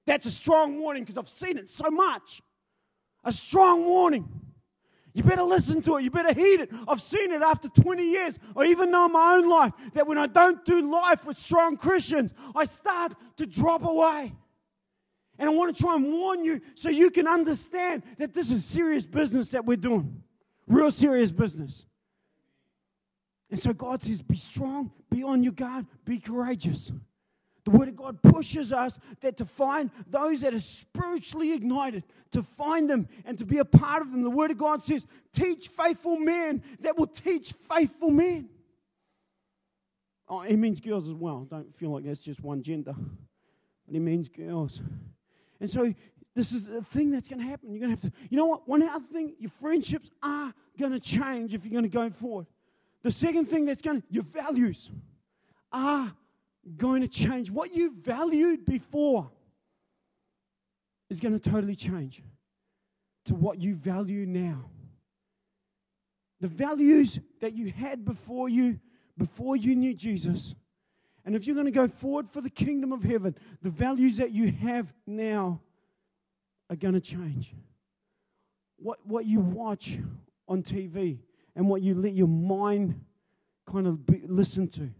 [0.06, 2.42] That's a strong warning because I've seen it so much.
[3.22, 4.28] A strong warning.
[5.12, 6.04] You better listen to it.
[6.04, 6.70] You better heed it.
[6.86, 10.18] I've seen it after 20 years, or even know in my own life, that when
[10.18, 14.34] I don't do life with strong Christians, I start to drop away.
[15.40, 18.62] And I want to try and warn you so you can understand that this is
[18.62, 20.22] serious business that we're doing.
[20.68, 21.86] Real serious business.
[23.50, 26.92] And so God says, be strong, be on your guard, be courageous.
[27.64, 32.42] The Word of God pushes us that to find those that are spiritually ignited, to
[32.42, 34.22] find them and to be a part of them.
[34.22, 38.50] The Word of God says, teach faithful men that will teach faithful men.
[40.28, 41.46] Oh, he means girls as well.
[41.50, 42.94] Don't feel like that's just one gender.
[42.94, 44.80] But he means girls.
[45.60, 45.94] And so
[46.34, 47.72] this is a thing that's going to happen.
[47.72, 48.68] You're going to have to, you know what?
[48.68, 52.46] One other thing, your friendships are going to change if you're going to go forward.
[53.02, 54.90] The second thing that's going to, your values
[55.72, 56.12] are
[56.76, 57.50] going to change.
[57.50, 59.30] What you valued before
[61.08, 62.22] is going to totally change
[63.24, 64.70] to what you value now.
[66.40, 68.80] The values that you had before you
[69.18, 70.54] before you knew Jesus.
[71.24, 74.30] And if you're going to go forward for the kingdom of heaven, the values that
[74.30, 75.60] you have now
[76.68, 77.54] are going to change.
[78.76, 79.98] What, what you watch
[80.48, 81.18] on TV
[81.54, 83.00] and what you let your mind
[83.70, 84.90] kind of be, listen to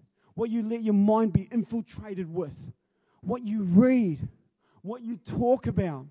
[0.41, 2.55] what you let your mind be infiltrated with,
[3.21, 4.27] what you read,
[4.81, 6.07] what you talk about,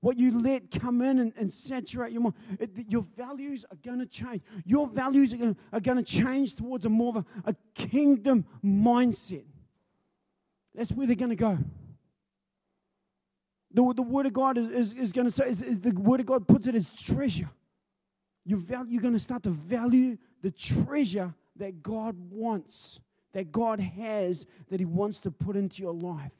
[0.00, 2.34] what you let come in and, and saturate your mind.
[2.58, 4.42] It, your values are going to change.
[4.64, 5.34] Your values
[5.72, 9.44] are going to change towards a more of a, a kingdom mindset.
[10.74, 11.58] That's where they're going to go.
[13.72, 16.20] The, the Word of God is, is, is going to say, is, is the Word
[16.20, 17.50] of God puts it as treasure.
[18.44, 23.00] You value, you're going to start to value the treasure that God wants
[23.32, 26.32] that God has that He wants to put into your life.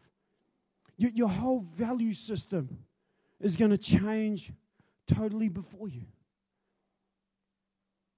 [0.96, 2.78] Your, your whole value system
[3.40, 4.52] is going to change
[5.06, 6.02] totally before you.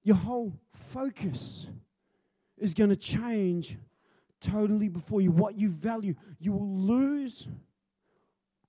[0.03, 0.53] Your whole
[0.91, 1.67] focus
[2.57, 3.77] is going to change
[4.41, 5.31] totally before you.
[5.31, 7.47] What you value, you will lose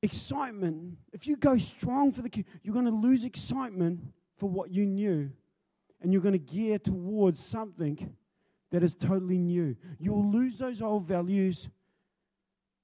[0.02, 0.96] excitement.
[1.12, 4.00] If you go strong for the you're going to lose excitement
[4.38, 5.30] for what you knew,
[6.04, 8.14] and you're going to gear towards something
[8.70, 9.74] that is totally new.
[9.98, 11.68] You'll lose those old values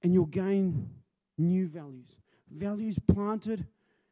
[0.02, 0.88] and you'll gain
[1.36, 2.16] new values.
[2.50, 3.66] Values planted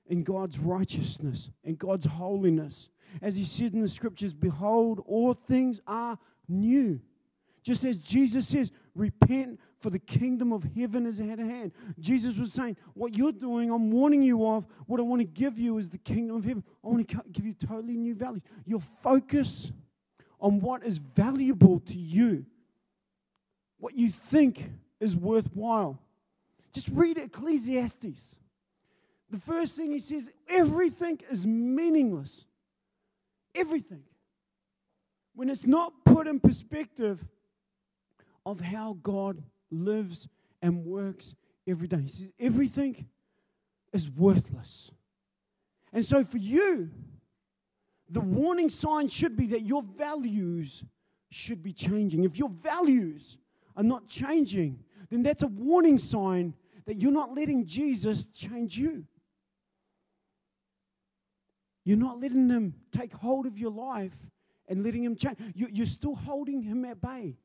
[0.07, 2.89] in God's righteousness and God's holiness.
[3.21, 7.01] As he said in the scriptures, behold, all things are new.
[7.63, 11.73] Just as Jesus says, repent for the kingdom of heaven is at hand.
[11.99, 14.67] Jesus was saying, What you're doing, I'm warning you of.
[14.87, 16.65] What I want to give you is the kingdom of heaven.
[16.85, 18.43] I want to give you totally new values.
[18.65, 19.73] Your focus
[20.41, 22.47] on what is valuable to you,
[23.79, 24.71] what you think
[25.01, 26.01] is worthwhile.
[26.73, 28.37] Just read Ecclesiastes.
[29.31, 32.45] The first thing he says everything is meaningless.
[33.55, 34.03] Everything.
[35.35, 37.25] When it's not put in perspective
[38.45, 40.29] of how God lives
[40.63, 41.35] and works
[41.67, 42.01] every day.
[42.01, 43.07] He says everything
[43.93, 44.91] is worthless.
[45.93, 46.91] And so for you,
[48.09, 50.85] the warning sign should be that your values
[51.31, 52.25] should be changing.
[52.25, 53.37] If your values
[53.77, 54.79] are not changing,
[55.11, 56.55] then that's a warning sign
[56.87, 59.05] that you're not letting Jesus change you.
[61.85, 64.17] You're not letting him take hold of your life
[64.69, 65.39] and letting him change.
[65.55, 67.37] You're still holding him at bay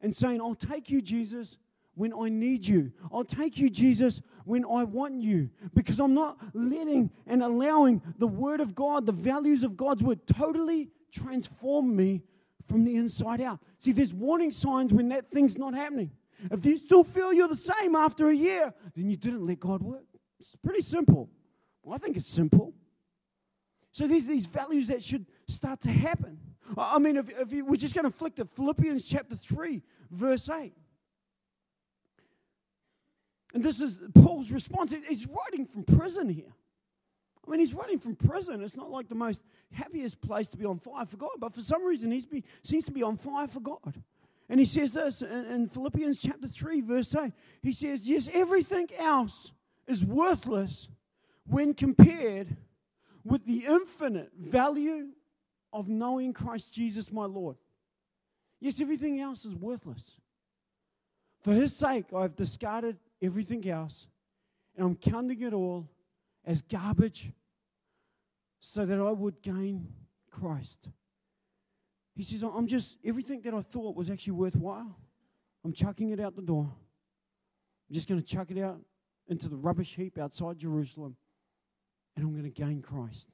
[0.00, 1.58] and saying, I'll take you, Jesus,
[1.94, 2.92] when I need you.
[3.12, 5.50] I'll take you, Jesus, when I want you.
[5.74, 10.26] Because I'm not letting and allowing the Word of God, the values of God's Word,
[10.26, 12.22] totally transform me
[12.68, 13.58] from the inside out.
[13.80, 16.12] See, there's warning signs when that thing's not happening.
[16.50, 19.82] If you still feel you're the same after a year, then you didn't let God
[19.82, 20.04] work.
[20.38, 21.28] It's pretty simple.
[21.82, 22.72] Well, I think it's simple.
[23.92, 26.38] So there's these values that should start to happen.
[26.76, 30.48] I mean, if, if you, we're just going to flick to Philippians chapter 3, verse
[30.48, 30.72] 8.
[33.52, 34.94] And this is Paul's response.
[35.08, 36.52] He's writing from prison here.
[37.46, 38.62] I mean, he's writing from prison.
[38.62, 41.62] It's not like the most happiest place to be on fire for God, but for
[41.62, 44.02] some reason, he seems to be on fire for God.
[44.50, 47.32] And he says this in, Philippians chapter 3, verse 8.
[47.62, 49.52] He says, Yes, everything else
[49.86, 50.88] is worthless
[51.46, 52.56] when compared
[53.24, 55.10] with the infinite value
[55.72, 57.56] of knowing Christ Jesus my Lord.
[58.58, 60.16] Yes, everything else is worthless.
[61.44, 64.08] For his sake, I've discarded everything else,
[64.76, 65.88] and I'm counting it all
[66.44, 67.30] as garbage
[68.58, 69.86] so that I would gain
[70.28, 70.88] Christ.
[72.20, 74.94] He says, I'm just, everything that I thought was actually worthwhile,
[75.64, 76.70] I'm chucking it out the door.
[77.88, 78.78] I'm just going to chuck it out
[79.28, 81.16] into the rubbish heap outside Jerusalem,
[82.14, 83.30] and I'm going to gain Christ.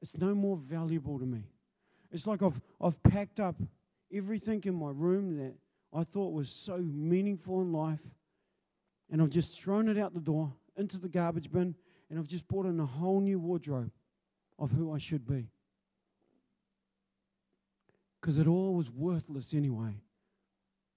[0.00, 1.42] It's no more valuable to me.
[2.10, 3.56] It's like I've, I've packed up
[4.10, 5.52] everything in my room that
[5.92, 8.00] I thought was so meaningful in life,
[9.10, 11.74] and I've just thrown it out the door into the garbage bin,
[12.08, 13.90] and I've just brought in a whole new wardrobe
[14.58, 15.50] of who I should be.
[18.24, 20.00] Because it all was worthless anyway.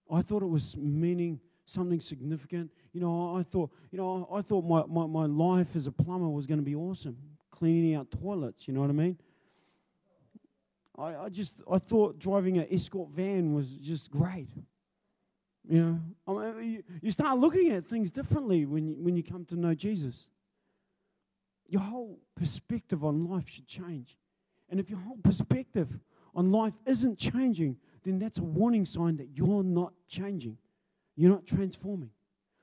[0.09, 2.71] I thought it was meaning something significant.
[2.93, 6.29] You know, I thought, you know, I thought my, my, my life as a plumber
[6.29, 7.17] was going to be awesome,
[7.51, 9.17] cleaning out toilets, you know what I mean?
[10.97, 14.47] I, I just I thought driving an escort van was just great.
[15.67, 15.99] You know,
[16.33, 19.57] I mean, you, you start looking at things differently when you, when you come to
[19.57, 20.29] know Jesus.
[21.67, 24.15] Your whole perspective on life should change.
[24.69, 25.99] And if your whole perspective
[26.37, 30.57] on life isn't changing, then that's a warning sign that you're not changing.
[31.15, 32.11] You're not transforming.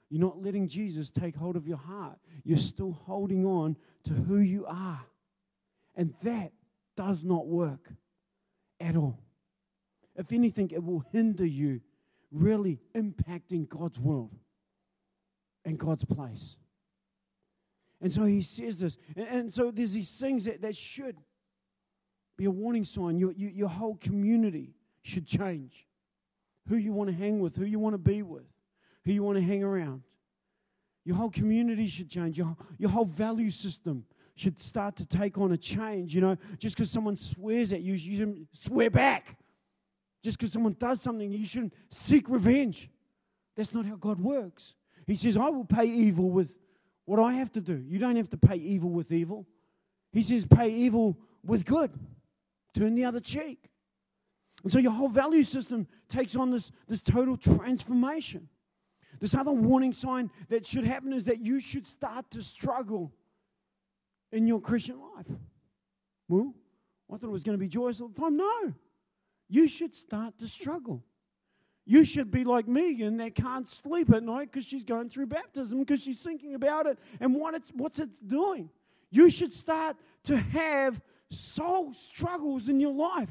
[0.09, 2.19] You're not letting Jesus take hold of your heart.
[2.45, 5.05] You're still holding on to who you are.
[5.97, 6.53] And that
[6.97, 7.93] does not work
[8.79, 9.19] at all.
[10.15, 11.81] If anything, it will hinder you
[12.31, 14.37] really impacting God's world
[15.65, 16.57] and God's place.
[18.01, 18.99] And so he says this.
[19.17, 21.17] And, and so there's these things that, that should
[22.37, 23.19] be a warning sign.
[23.19, 25.87] Your, your, your whole community should change.
[26.69, 28.47] Who you want to hang with, who you want to be with,
[29.05, 30.03] who you want to hang around.
[31.05, 32.39] Your whole community should change.
[32.39, 36.15] Your, your whole value system should start to take on a change.
[36.15, 39.37] You know, just because someone swears at you, you shouldn't swear back.
[40.23, 42.89] Just because someone does something, you shouldn't seek revenge.
[43.57, 44.75] That's not how God works.
[45.07, 46.57] He says, I will pay evil with
[47.05, 47.85] what I have to do.
[47.87, 49.47] You don't have to pay evil with evil.
[50.13, 51.93] He says, pay evil with good.
[52.75, 53.71] Turn the other cheek.
[54.63, 58.49] And so your whole value system takes on this, this total transformation.
[59.21, 63.13] This other warning sign that should happen is that you should start to struggle
[64.33, 65.27] in your Christian life?
[66.29, 66.55] Well,
[67.11, 68.37] I thought it was going to be joyous all the time.
[68.37, 68.75] No.
[69.49, 71.05] You should start to struggle.
[71.87, 75.79] You should be like Megan that can't sleep at night because she's going through baptism
[75.79, 78.71] because she's thinking about it and what it's, what's it's doing.
[79.11, 81.01] You should start to have
[81.35, 83.31] soul struggles in your life.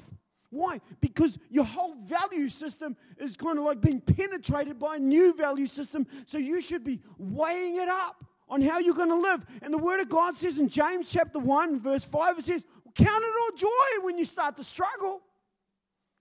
[0.50, 0.82] Why?
[1.02, 5.66] Because your whole value system is kind of like being penetrated by a new value
[5.66, 6.06] system.
[6.28, 9.44] So you should be weighing it up on how you're going to live.
[9.64, 13.24] And the Word of God says in James chapter 1, verse 5, it says, Count
[13.24, 15.22] it all joy when you start to struggle.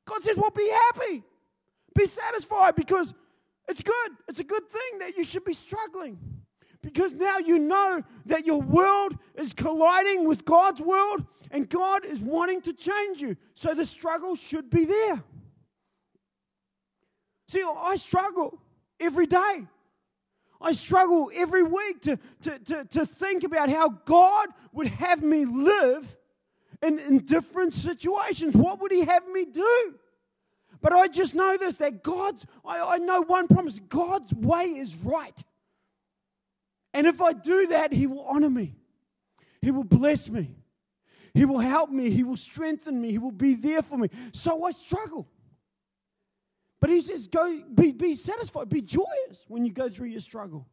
[0.07, 1.23] God says, Well, be happy,
[1.95, 3.13] be satisfied because
[3.69, 4.13] it's good.
[4.29, 6.19] It's a good thing that you should be struggling.
[6.81, 12.19] Because now you know that your world is colliding with God's world and God is
[12.19, 13.37] wanting to change you.
[13.55, 15.23] So the struggle should be there.
[17.49, 18.59] See, I struggle
[18.99, 19.67] every day.
[20.61, 25.45] I struggle every week to, to, to, to think about how God would have me
[25.45, 26.17] live
[26.81, 28.57] in, in different situations.
[28.57, 29.95] What would He have me do?
[30.81, 34.97] But I just know this that God's, I, I know one promise God's way is
[34.97, 35.37] right.
[36.95, 38.75] And if I do that, He will honor me,
[39.61, 40.57] He will bless me,
[41.35, 44.09] He will help me, He will strengthen me, He will be there for me.
[44.33, 45.29] So I struggle.
[46.83, 50.67] But he says, go be, be satisfied, be joyous when you go through your struggle.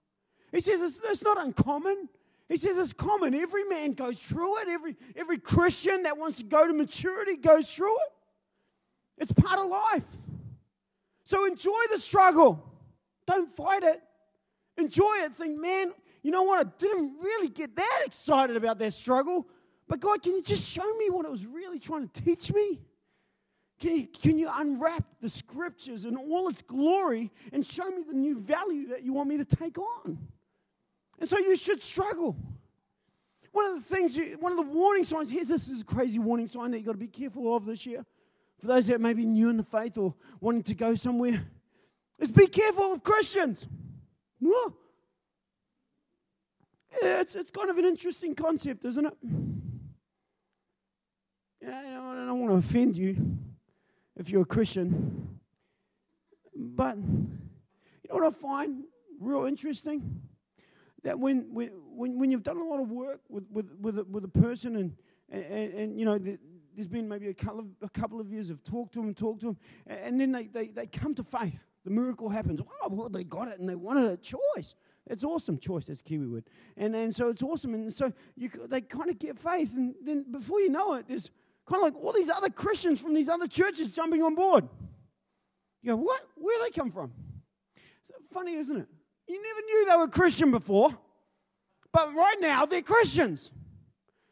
[0.52, 2.10] He says it's, it's not uncommon.
[2.48, 3.36] He says it's common.
[3.36, 4.68] Every man goes through it.
[4.70, 8.12] Every, every Christian that wants to go to maturity goes through it.
[9.20, 10.08] It's part of life.
[11.26, 12.64] So enjoy the struggle.
[13.28, 14.02] Don't fight it.
[14.78, 15.36] Enjoy it.
[15.36, 15.92] Think, man,
[16.24, 16.66] you know what?
[16.66, 19.46] I didn't really get that excited about that struggle.
[19.90, 22.80] But God, can you just show me what it was really trying to teach me?
[23.82, 28.14] Can you, can you unwrap the scriptures in all its glory and show me the
[28.14, 30.20] new value that you want me to take on?
[31.20, 32.38] And so you should struggle.
[33.52, 36.20] One of the things, you, one of the warning signs, here's this is a crazy
[36.20, 38.06] warning sign that you've got to be careful of this year.
[38.60, 41.48] For those that may be new in the faith or wanting to go somewhere,
[42.20, 43.66] is be careful of Christians.
[47.02, 49.49] It's, it's kind of an interesting concept, isn't it?
[51.66, 53.38] I don't want to offend you
[54.16, 55.40] if you're a Christian.
[56.56, 58.84] But you know what I find
[59.20, 60.22] real interesting?
[61.04, 64.26] That when, when, when you've done a lot of work with, with, with, a, with
[64.26, 64.96] a person and,
[65.30, 66.38] and, and you know, the,
[66.76, 69.40] there's been maybe a couple of, a couple of years of talk to them, talk
[69.42, 69.58] to them,
[69.88, 71.60] and then they, they, they come to faith.
[71.86, 72.60] The miracle happens.
[72.82, 74.76] Oh, well, they got it and they wanted a choice.
[75.08, 75.58] It's awesome.
[75.58, 76.44] Choice, that's Kiwi word.
[76.78, 77.74] And, and so it's awesome.
[77.74, 79.74] And so you, they kind of get faith.
[79.76, 81.32] And then before you know it, there's
[81.70, 84.68] kind of like all these other Christians from these other churches jumping on board.
[85.82, 86.22] You go, what?
[86.36, 87.14] Where they come from?
[88.08, 88.88] So funny, isn't it?
[89.28, 90.98] You never knew they were Christian before,
[91.94, 93.52] but right now they're Christians.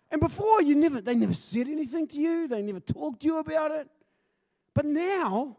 [0.10, 3.38] And before you never they never said anything to you, they never talked to you
[3.38, 3.88] about it.
[4.74, 5.58] But now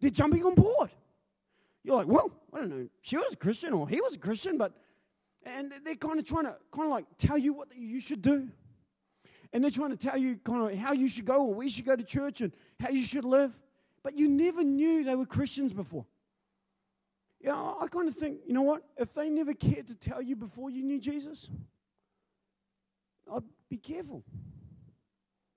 [0.00, 0.90] they're jumping on board.
[1.82, 4.56] You're like, well, I don't know, she was a Christian or he was a Christian,
[4.56, 4.72] but
[5.44, 8.48] and they're kind of trying to kind of like tell you what you should do.
[9.54, 11.70] And they're trying to tell you kind of how you should go or where you
[11.70, 13.52] should go to church and how you should live.
[14.02, 16.04] But you never knew they were Christians before.
[17.40, 18.82] Yeah, you know, I kind of think, you know what?
[18.96, 21.48] If they never cared to tell you before you knew Jesus,
[23.32, 24.24] I'd be careful.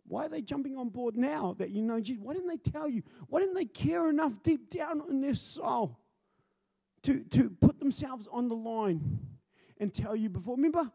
[0.07, 2.23] Why are they jumping on board now that you know Jesus?
[2.23, 3.01] Why didn't they tell you?
[3.27, 5.97] Why didn't they care enough deep down in their soul
[7.01, 9.19] to, to put themselves on the line
[9.79, 10.55] and tell you before?
[10.55, 10.91] Remember,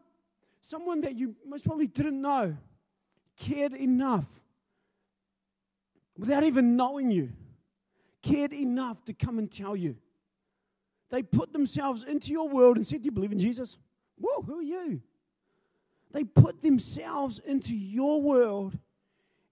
[0.61, 2.55] someone that you most probably didn't know
[3.37, 4.25] cared enough
[6.17, 7.31] without even knowing you,
[8.21, 9.95] cared enough to come and tell you.
[11.09, 13.77] They put themselves into your world and said, Do you believe in Jesus?
[14.19, 15.01] Whoa, who are you?
[16.11, 18.77] They put themselves into your world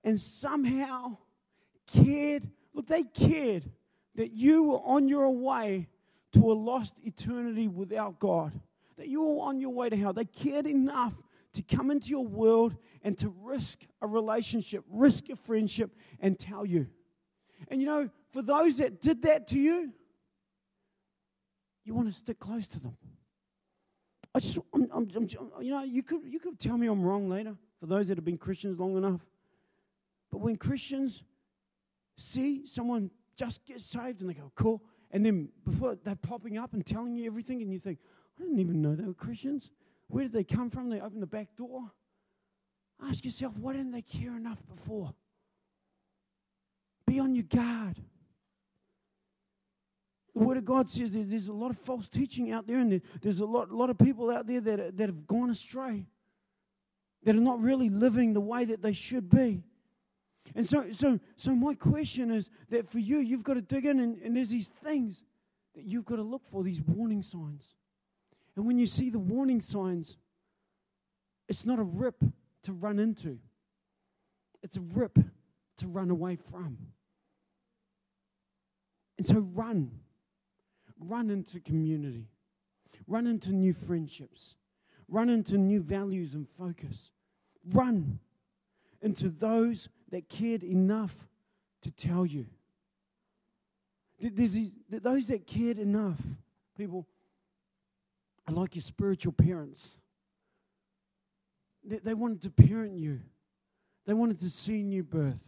[0.04, 1.18] and somehow
[1.92, 2.48] cared.
[2.74, 3.70] Look, they cared
[4.16, 5.88] that you were on your way
[6.34, 8.54] to a lost eternity without God,
[8.98, 10.14] that you were on your way to hell.
[10.14, 11.14] They cared enough
[11.54, 16.66] to come into your world and to risk a relationship, risk a friendship, and tell
[16.66, 16.88] you.
[17.68, 19.92] And you know, for those that did that to you,
[21.84, 22.98] you want to stick close to them.
[24.34, 25.28] I just, I'm, I'm, I'm,
[25.62, 28.24] you know, you could, you could tell me I'm wrong later for those that have
[28.24, 29.22] been Christians long enough.
[30.32, 31.24] But when Christians
[32.18, 34.82] see someone just get saved and they go, cool,
[35.12, 38.00] and then before they're popping up and telling you everything, and you think,
[38.40, 39.70] I didn't even know they were Christians.
[40.12, 40.90] Where did they come from?
[40.90, 41.90] They opened the back door.
[43.02, 45.14] Ask yourself, why didn't they care enough before?
[47.08, 47.98] Be on your guard.
[50.36, 53.02] The Word of God says there's, there's a lot of false teaching out there, and
[53.22, 56.06] there's a lot, lot of people out there that, that have gone astray,
[57.24, 59.64] that are not really living the way that they should be.
[60.56, 64.02] And so, so, so my question is that for you, you've got to dig in,
[64.02, 65.24] and, and there's these things
[65.74, 67.76] that you've got to look for, these warning signs.
[68.56, 70.18] And when you see the warning signs,
[71.48, 72.24] it's not a rip
[72.64, 73.40] to run into,
[74.62, 75.18] it's a rip
[75.78, 76.78] to run away from.
[79.18, 79.92] And so run.
[81.04, 82.28] Run into community,
[83.08, 84.54] run into new friendships,
[85.08, 87.10] run into new values and focus,
[87.74, 88.20] run
[89.02, 91.16] into those that cared enough
[91.82, 92.46] to tell you.
[94.20, 96.20] There's these, those that cared enough,
[96.78, 97.08] people,
[98.52, 99.88] are like your spiritual parents.
[101.84, 103.20] They, they wanted to parent you.
[104.06, 105.42] They wanted to see new birth.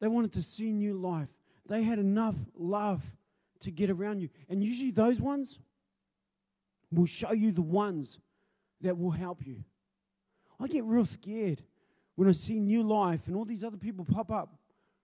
[0.00, 1.28] They wanted to see new life.
[1.66, 3.02] They had enough love
[3.60, 4.28] to get around you.
[4.48, 5.58] And usually those ones
[6.90, 8.18] will show you the ones
[8.80, 9.62] that will help you.
[10.58, 11.62] I get real scared
[12.16, 14.54] when I see new life and all these other people pop up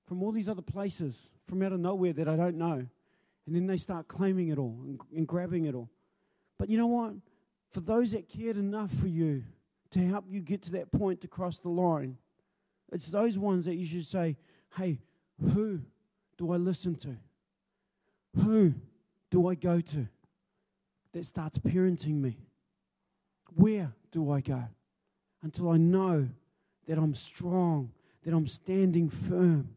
[0.07, 2.87] from all these other places from out of nowhere that I don't know.
[3.47, 5.89] And then they start claiming it all and, and grabbing it all.
[6.59, 7.15] But you know what?
[7.73, 9.45] For those that cared enough for you
[9.91, 12.17] to help you get to that point to cross the line,
[12.93, 14.37] it's those ones that you should say,
[14.77, 14.99] hey,
[15.53, 15.81] who
[16.39, 17.17] do I listen to?
[18.43, 18.75] Who
[19.31, 20.09] do I go to
[21.13, 22.39] that starts parenting me?
[23.55, 24.65] Where do I go
[25.43, 26.29] until I know
[26.87, 27.91] that I'm strong,
[28.25, 29.71] that I'm standing firm,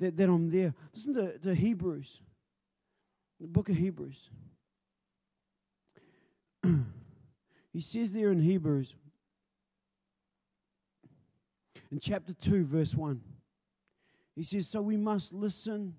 [0.00, 0.74] that, that I'm there?
[0.94, 2.20] Listen to, to Hebrews,
[3.40, 4.30] the book of Hebrews.
[7.72, 8.94] he says there in Hebrews,
[11.90, 13.20] in chapter 2, verse 1,
[14.34, 15.96] he says, So we must listen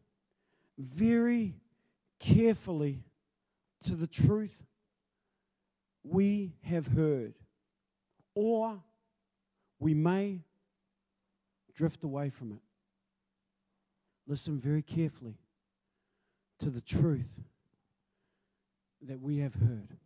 [0.77, 1.55] very
[2.19, 3.03] carefully
[3.83, 4.63] to the truth
[6.03, 7.33] we have heard,
[8.35, 8.81] or
[9.79, 10.39] we may
[11.75, 12.61] drift away from it.
[14.25, 15.35] Listen very carefully
[16.59, 17.41] to the truth
[19.01, 19.97] that we have heard.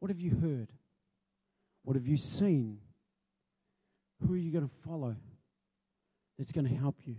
[0.00, 0.68] What have you heard?
[1.84, 2.78] What have you seen?
[4.26, 5.16] Who are you going to follow
[6.38, 7.16] that's going to help you?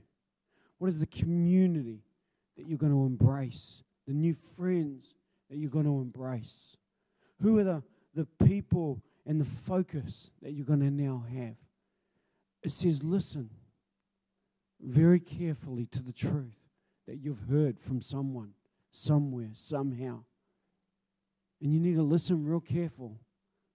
[0.78, 2.04] What is the community
[2.58, 5.16] that you're going to embrace, the new friends
[5.50, 6.78] that you're going to embrace?
[7.42, 7.84] Who are the,
[8.16, 11.56] the people and the focus that you're going to now have?
[12.64, 13.50] It says, listen
[14.82, 16.56] very carefully to the truth
[17.08, 18.54] that you've heard from someone,
[18.92, 20.24] somewhere, somehow.
[21.62, 23.20] And you need to listen real careful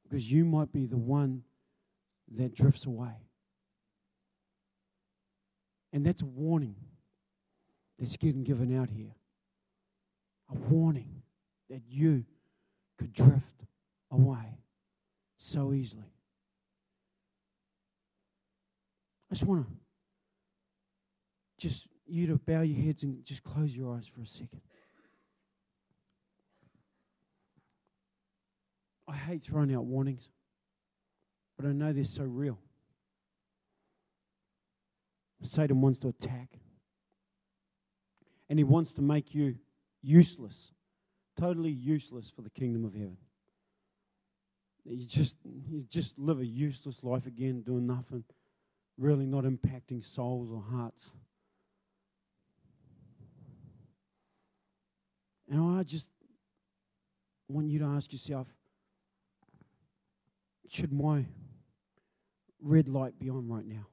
[0.02, 1.42] because you might be the one
[2.36, 3.28] that drifts away.
[5.92, 6.76] And that's a warning
[7.98, 9.14] that's getting given out here.
[10.50, 11.22] A warning
[11.70, 12.24] that you
[12.98, 13.64] could drift
[14.10, 14.58] away
[15.36, 16.12] so easily.
[19.30, 19.72] I just want to
[21.58, 24.60] just you to bow your heads and just close your eyes for a second.
[29.06, 30.28] I hate throwing out warnings,
[31.56, 32.58] but I know they're so real.
[35.42, 36.58] Satan wants to attack,
[38.48, 39.56] and he wants to make you
[40.02, 40.72] useless,
[41.38, 43.18] totally useless for the kingdom of heaven.
[44.84, 48.24] You just you just live a useless life again, doing nothing,
[48.98, 51.10] really not impacting souls or hearts.
[55.50, 56.08] And I just
[57.48, 58.46] want you to ask yourself
[60.68, 61.24] should my
[62.60, 63.86] red light be on right now?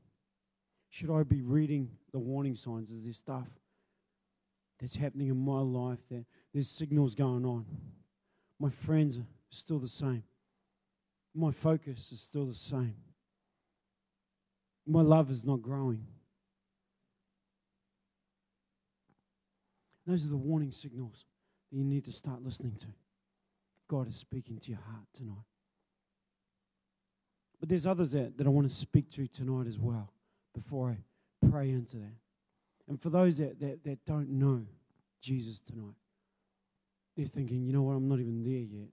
[0.90, 2.92] Should I be reading the warning signs?
[2.92, 3.48] Is there stuff
[4.80, 7.66] that's happening in my life that there's signals going on?
[8.60, 10.24] My friends are still the same.
[11.34, 12.96] My focus is still the same.
[14.86, 16.06] My love is not growing.
[20.06, 21.26] Those are the warning signals
[21.72, 22.88] that you need to start listening to.
[23.88, 25.46] God is speaking to your heart tonight.
[27.62, 30.12] But there's others that, that I want to speak to tonight as well
[30.54, 32.16] before I pray into that.
[32.90, 34.66] And for those that, that, that don't know
[35.22, 35.94] Jesus tonight,
[37.16, 38.90] they're thinking, you know what, I'm not even there yet.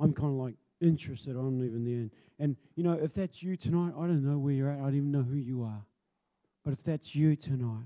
[0.00, 1.94] I'm kind of like interested, I'm not even there.
[1.94, 4.84] And, and, you know, if that's you tonight, I don't know where you're at, I
[4.84, 5.84] don't even know who you are.
[6.64, 7.84] But if that's you tonight,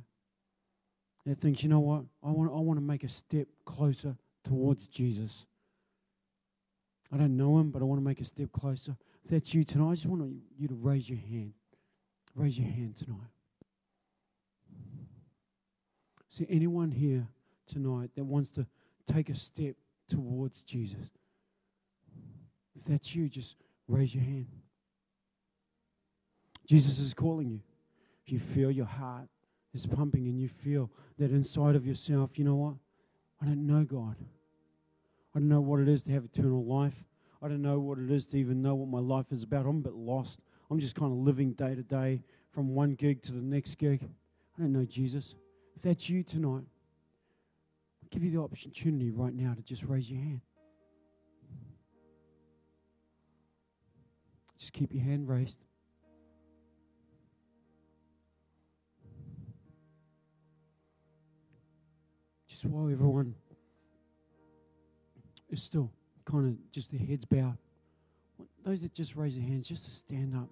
[1.26, 4.86] that thinks, you know what, I want, I want to make a step closer towards
[4.86, 5.45] Jesus.
[7.12, 8.96] I don't know him, but I want to make a step closer.
[9.24, 11.52] If that's you tonight, I just want you to raise your hand.
[12.34, 13.30] Raise your hand tonight.
[16.28, 17.26] See, anyone here
[17.66, 18.66] tonight that wants to
[19.12, 19.74] take a step
[20.08, 21.11] towards Jesus?
[22.76, 23.56] If that's you, just
[23.88, 24.46] raise your hand.
[26.66, 27.61] Jesus is calling you.
[28.24, 29.28] If you feel your heart
[29.74, 32.74] is pumping and you feel that inside of yourself, you know what?
[33.42, 34.14] I don't know God.
[35.35, 37.05] I don't know what it is to have eternal life.
[37.43, 39.64] I don't know what it is to even know what my life is about.
[39.66, 40.41] I'm a bit lost.
[40.70, 42.22] I'm just kind of living day to day
[42.53, 44.09] from one gig to the next gig.
[44.59, 45.35] I don't know Jesus.
[45.76, 46.64] If that's you tonight,
[48.03, 50.41] I'll give you the opportunity right now to just raise your hand.
[54.59, 55.59] Just keep your hand raised.
[62.49, 63.35] Just while everyone
[65.51, 65.90] is still
[66.24, 67.57] kind of just their heads bowed.
[68.64, 70.48] Those that just raise their hands, just to stand up.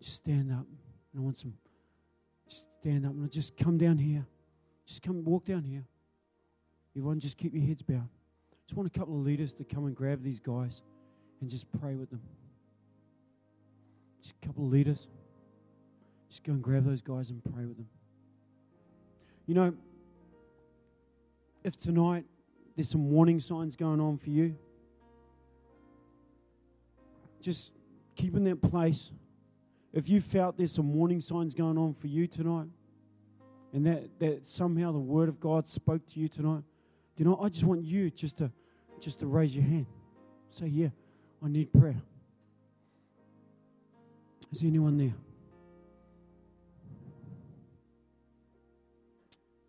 [0.00, 0.66] Just stand up.
[1.16, 1.54] I want some.
[2.48, 4.24] Just stand up and just come down here.
[4.86, 5.84] Just come, walk down here.
[6.96, 8.08] Everyone, just keep your heads bowed.
[8.66, 10.82] Just want a couple of leaders to come and grab these guys
[11.40, 12.20] and just pray with them.
[14.22, 15.06] Just a couple of leaders.
[16.28, 17.88] Just go and grab those guys and pray with them.
[19.46, 19.74] You know,
[21.64, 22.24] if tonight
[22.78, 24.54] there's some warning signs going on for you.
[27.40, 27.72] Just
[28.14, 29.10] keep in that place.
[29.92, 32.68] If you felt there's some warning signs going on for you tonight,
[33.72, 36.62] and that, that somehow the word of God spoke to you tonight,
[37.16, 38.52] you know, I just want you just to
[39.00, 39.86] just to raise your hand.
[40.52, 40.90] Say, yeah,
[41.44, 42.00] I need prayer.
[44.52, 45.14] Is anyone there?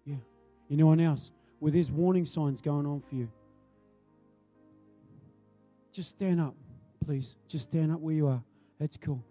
[0.06, 0.18] Yeah.
[0.70, 1.32] Anyone else?
[1.60, 3.30] Where there's warning signs going on for you.
[5.92, 6.56] Just stand up,
[7.06, 7.36] please.
[7.48, 8.42] Just stand up where you are.
[8.80, 9.24] That's cool.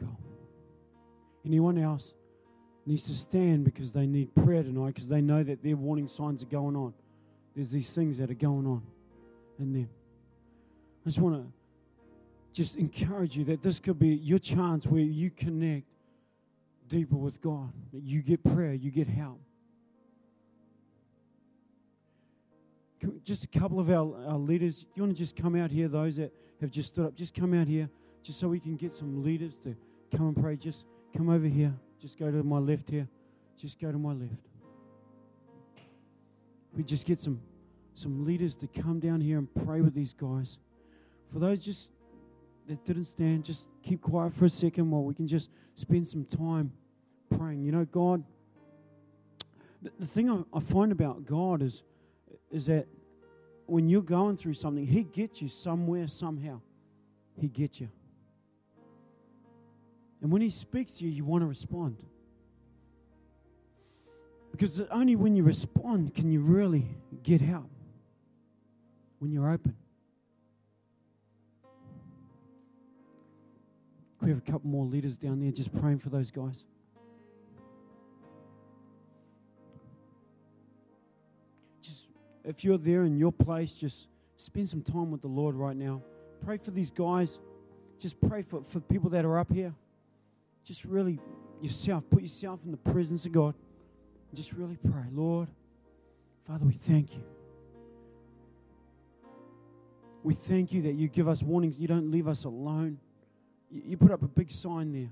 [0.00, 0.08] Go.
[1.44, 2.14] Anyone else
[2.86, 6.42] needs to stand because they need prayer tonight because they know that their warning signs
[6.42, 6.92] are going on.
[7.54, 8.82] There's these things that are going on
[9.58, 9.88] in them.
[11.04, 11.46] I just want to
[12.52, 15.86] just encourage you that this could be your chance where you connect
[16.88, 19.40] deeper with God, that you get prayer, you get help.
[23.24, 26.16] Just a couple of our, our leaders, you want to just come out here, those
[26.16, 27.88] that have just stood up, just come out here,
[28.22, 29.76] just so we can get some leaders to
[30.16, 30.56] come and pray.
[30.56, 30.84] Just
[31.16, 31.74] come over here.
[32.00, 33.08] Just go to my left here.
[33.58, 34.32] Just go to my left.
[36.76, 37.40] We just get some
[37.96, 40.58] some leaders to come down here and pray with these guys.
[41.32, 41.90] For those just
[42.66, 46.24] that didn't stand, just keep quiet for a second while we can just spend some
[46.24, 46.72] time
[47.38, 47.62] praying.
[47.62, 48.24] You know, God,
[49.80, 51.82] the, the thing I, I find about God is
[52.50, 52.86] is that
[53.66, 56.60] when you're going through something, He gets you somewhere, somehow.
[57.36, 57.88] He gets you.
[60.22, 62.02] And when He speaks to you, you want to respond.
[64.52, 66.86] Because only when you respond can you really
[67.22, 67.70] get help.
[69.18, 69.76] When you're open.
[74.24, 76.64] we have a couple more leaders down there just praying for those guys?
[82.44, 86.02] If you're there in your place, just spend some time with the Lord right now.
[86.44, 87.38] Pray for these guys.
[87.98, 89.74] Just pray for, for people that are up here.
[90.64, 91.18] Just really
[91.60, 93.54] yourself, put yourself in the presence of God.
[94.34, 95.48] Just really pray, Lord,
[96.46, 97.22] Father, we thank you.
[100.24, 101.78] We thank you that you give us warnings.
[101.78, 102.98] You don't leave us alone.
[103.70, 105.10] You put up a big sign there.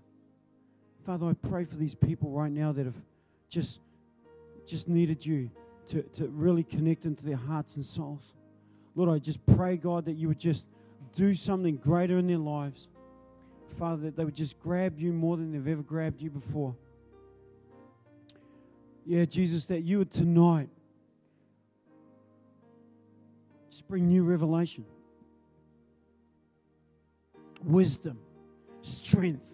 [1.07, 2.97] Father, I pray for these people right now that have
[3.49, 3.78] just,
[4.66, 5.51] just needed you
[5.89, 8.33] to, to really connect into their hearts and souls.
[8.95, 10.66] Lord, I just pray, God, that you would just
[11.14, 12.89] do something greater in their lives.
[13.78, 16.76] Father, that they would just grab you more than they've ever grabbed you before.
[19.07, 20.68] Yeah, Jesus, that you would tonight
[23.70, 24.85] just bring new revelation,
[27.64, 28.18] wisdom,
[28.83, 29.49] strength.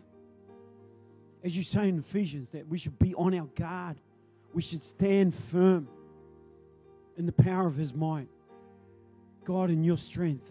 [1.44, 3.96] As you say in Ephesians, that we should be on our guard,
[4.52, 5.88] we should stand firm
[7.18, 8.28] in the power of His might.
[9.44, 10.50] God, in your strength.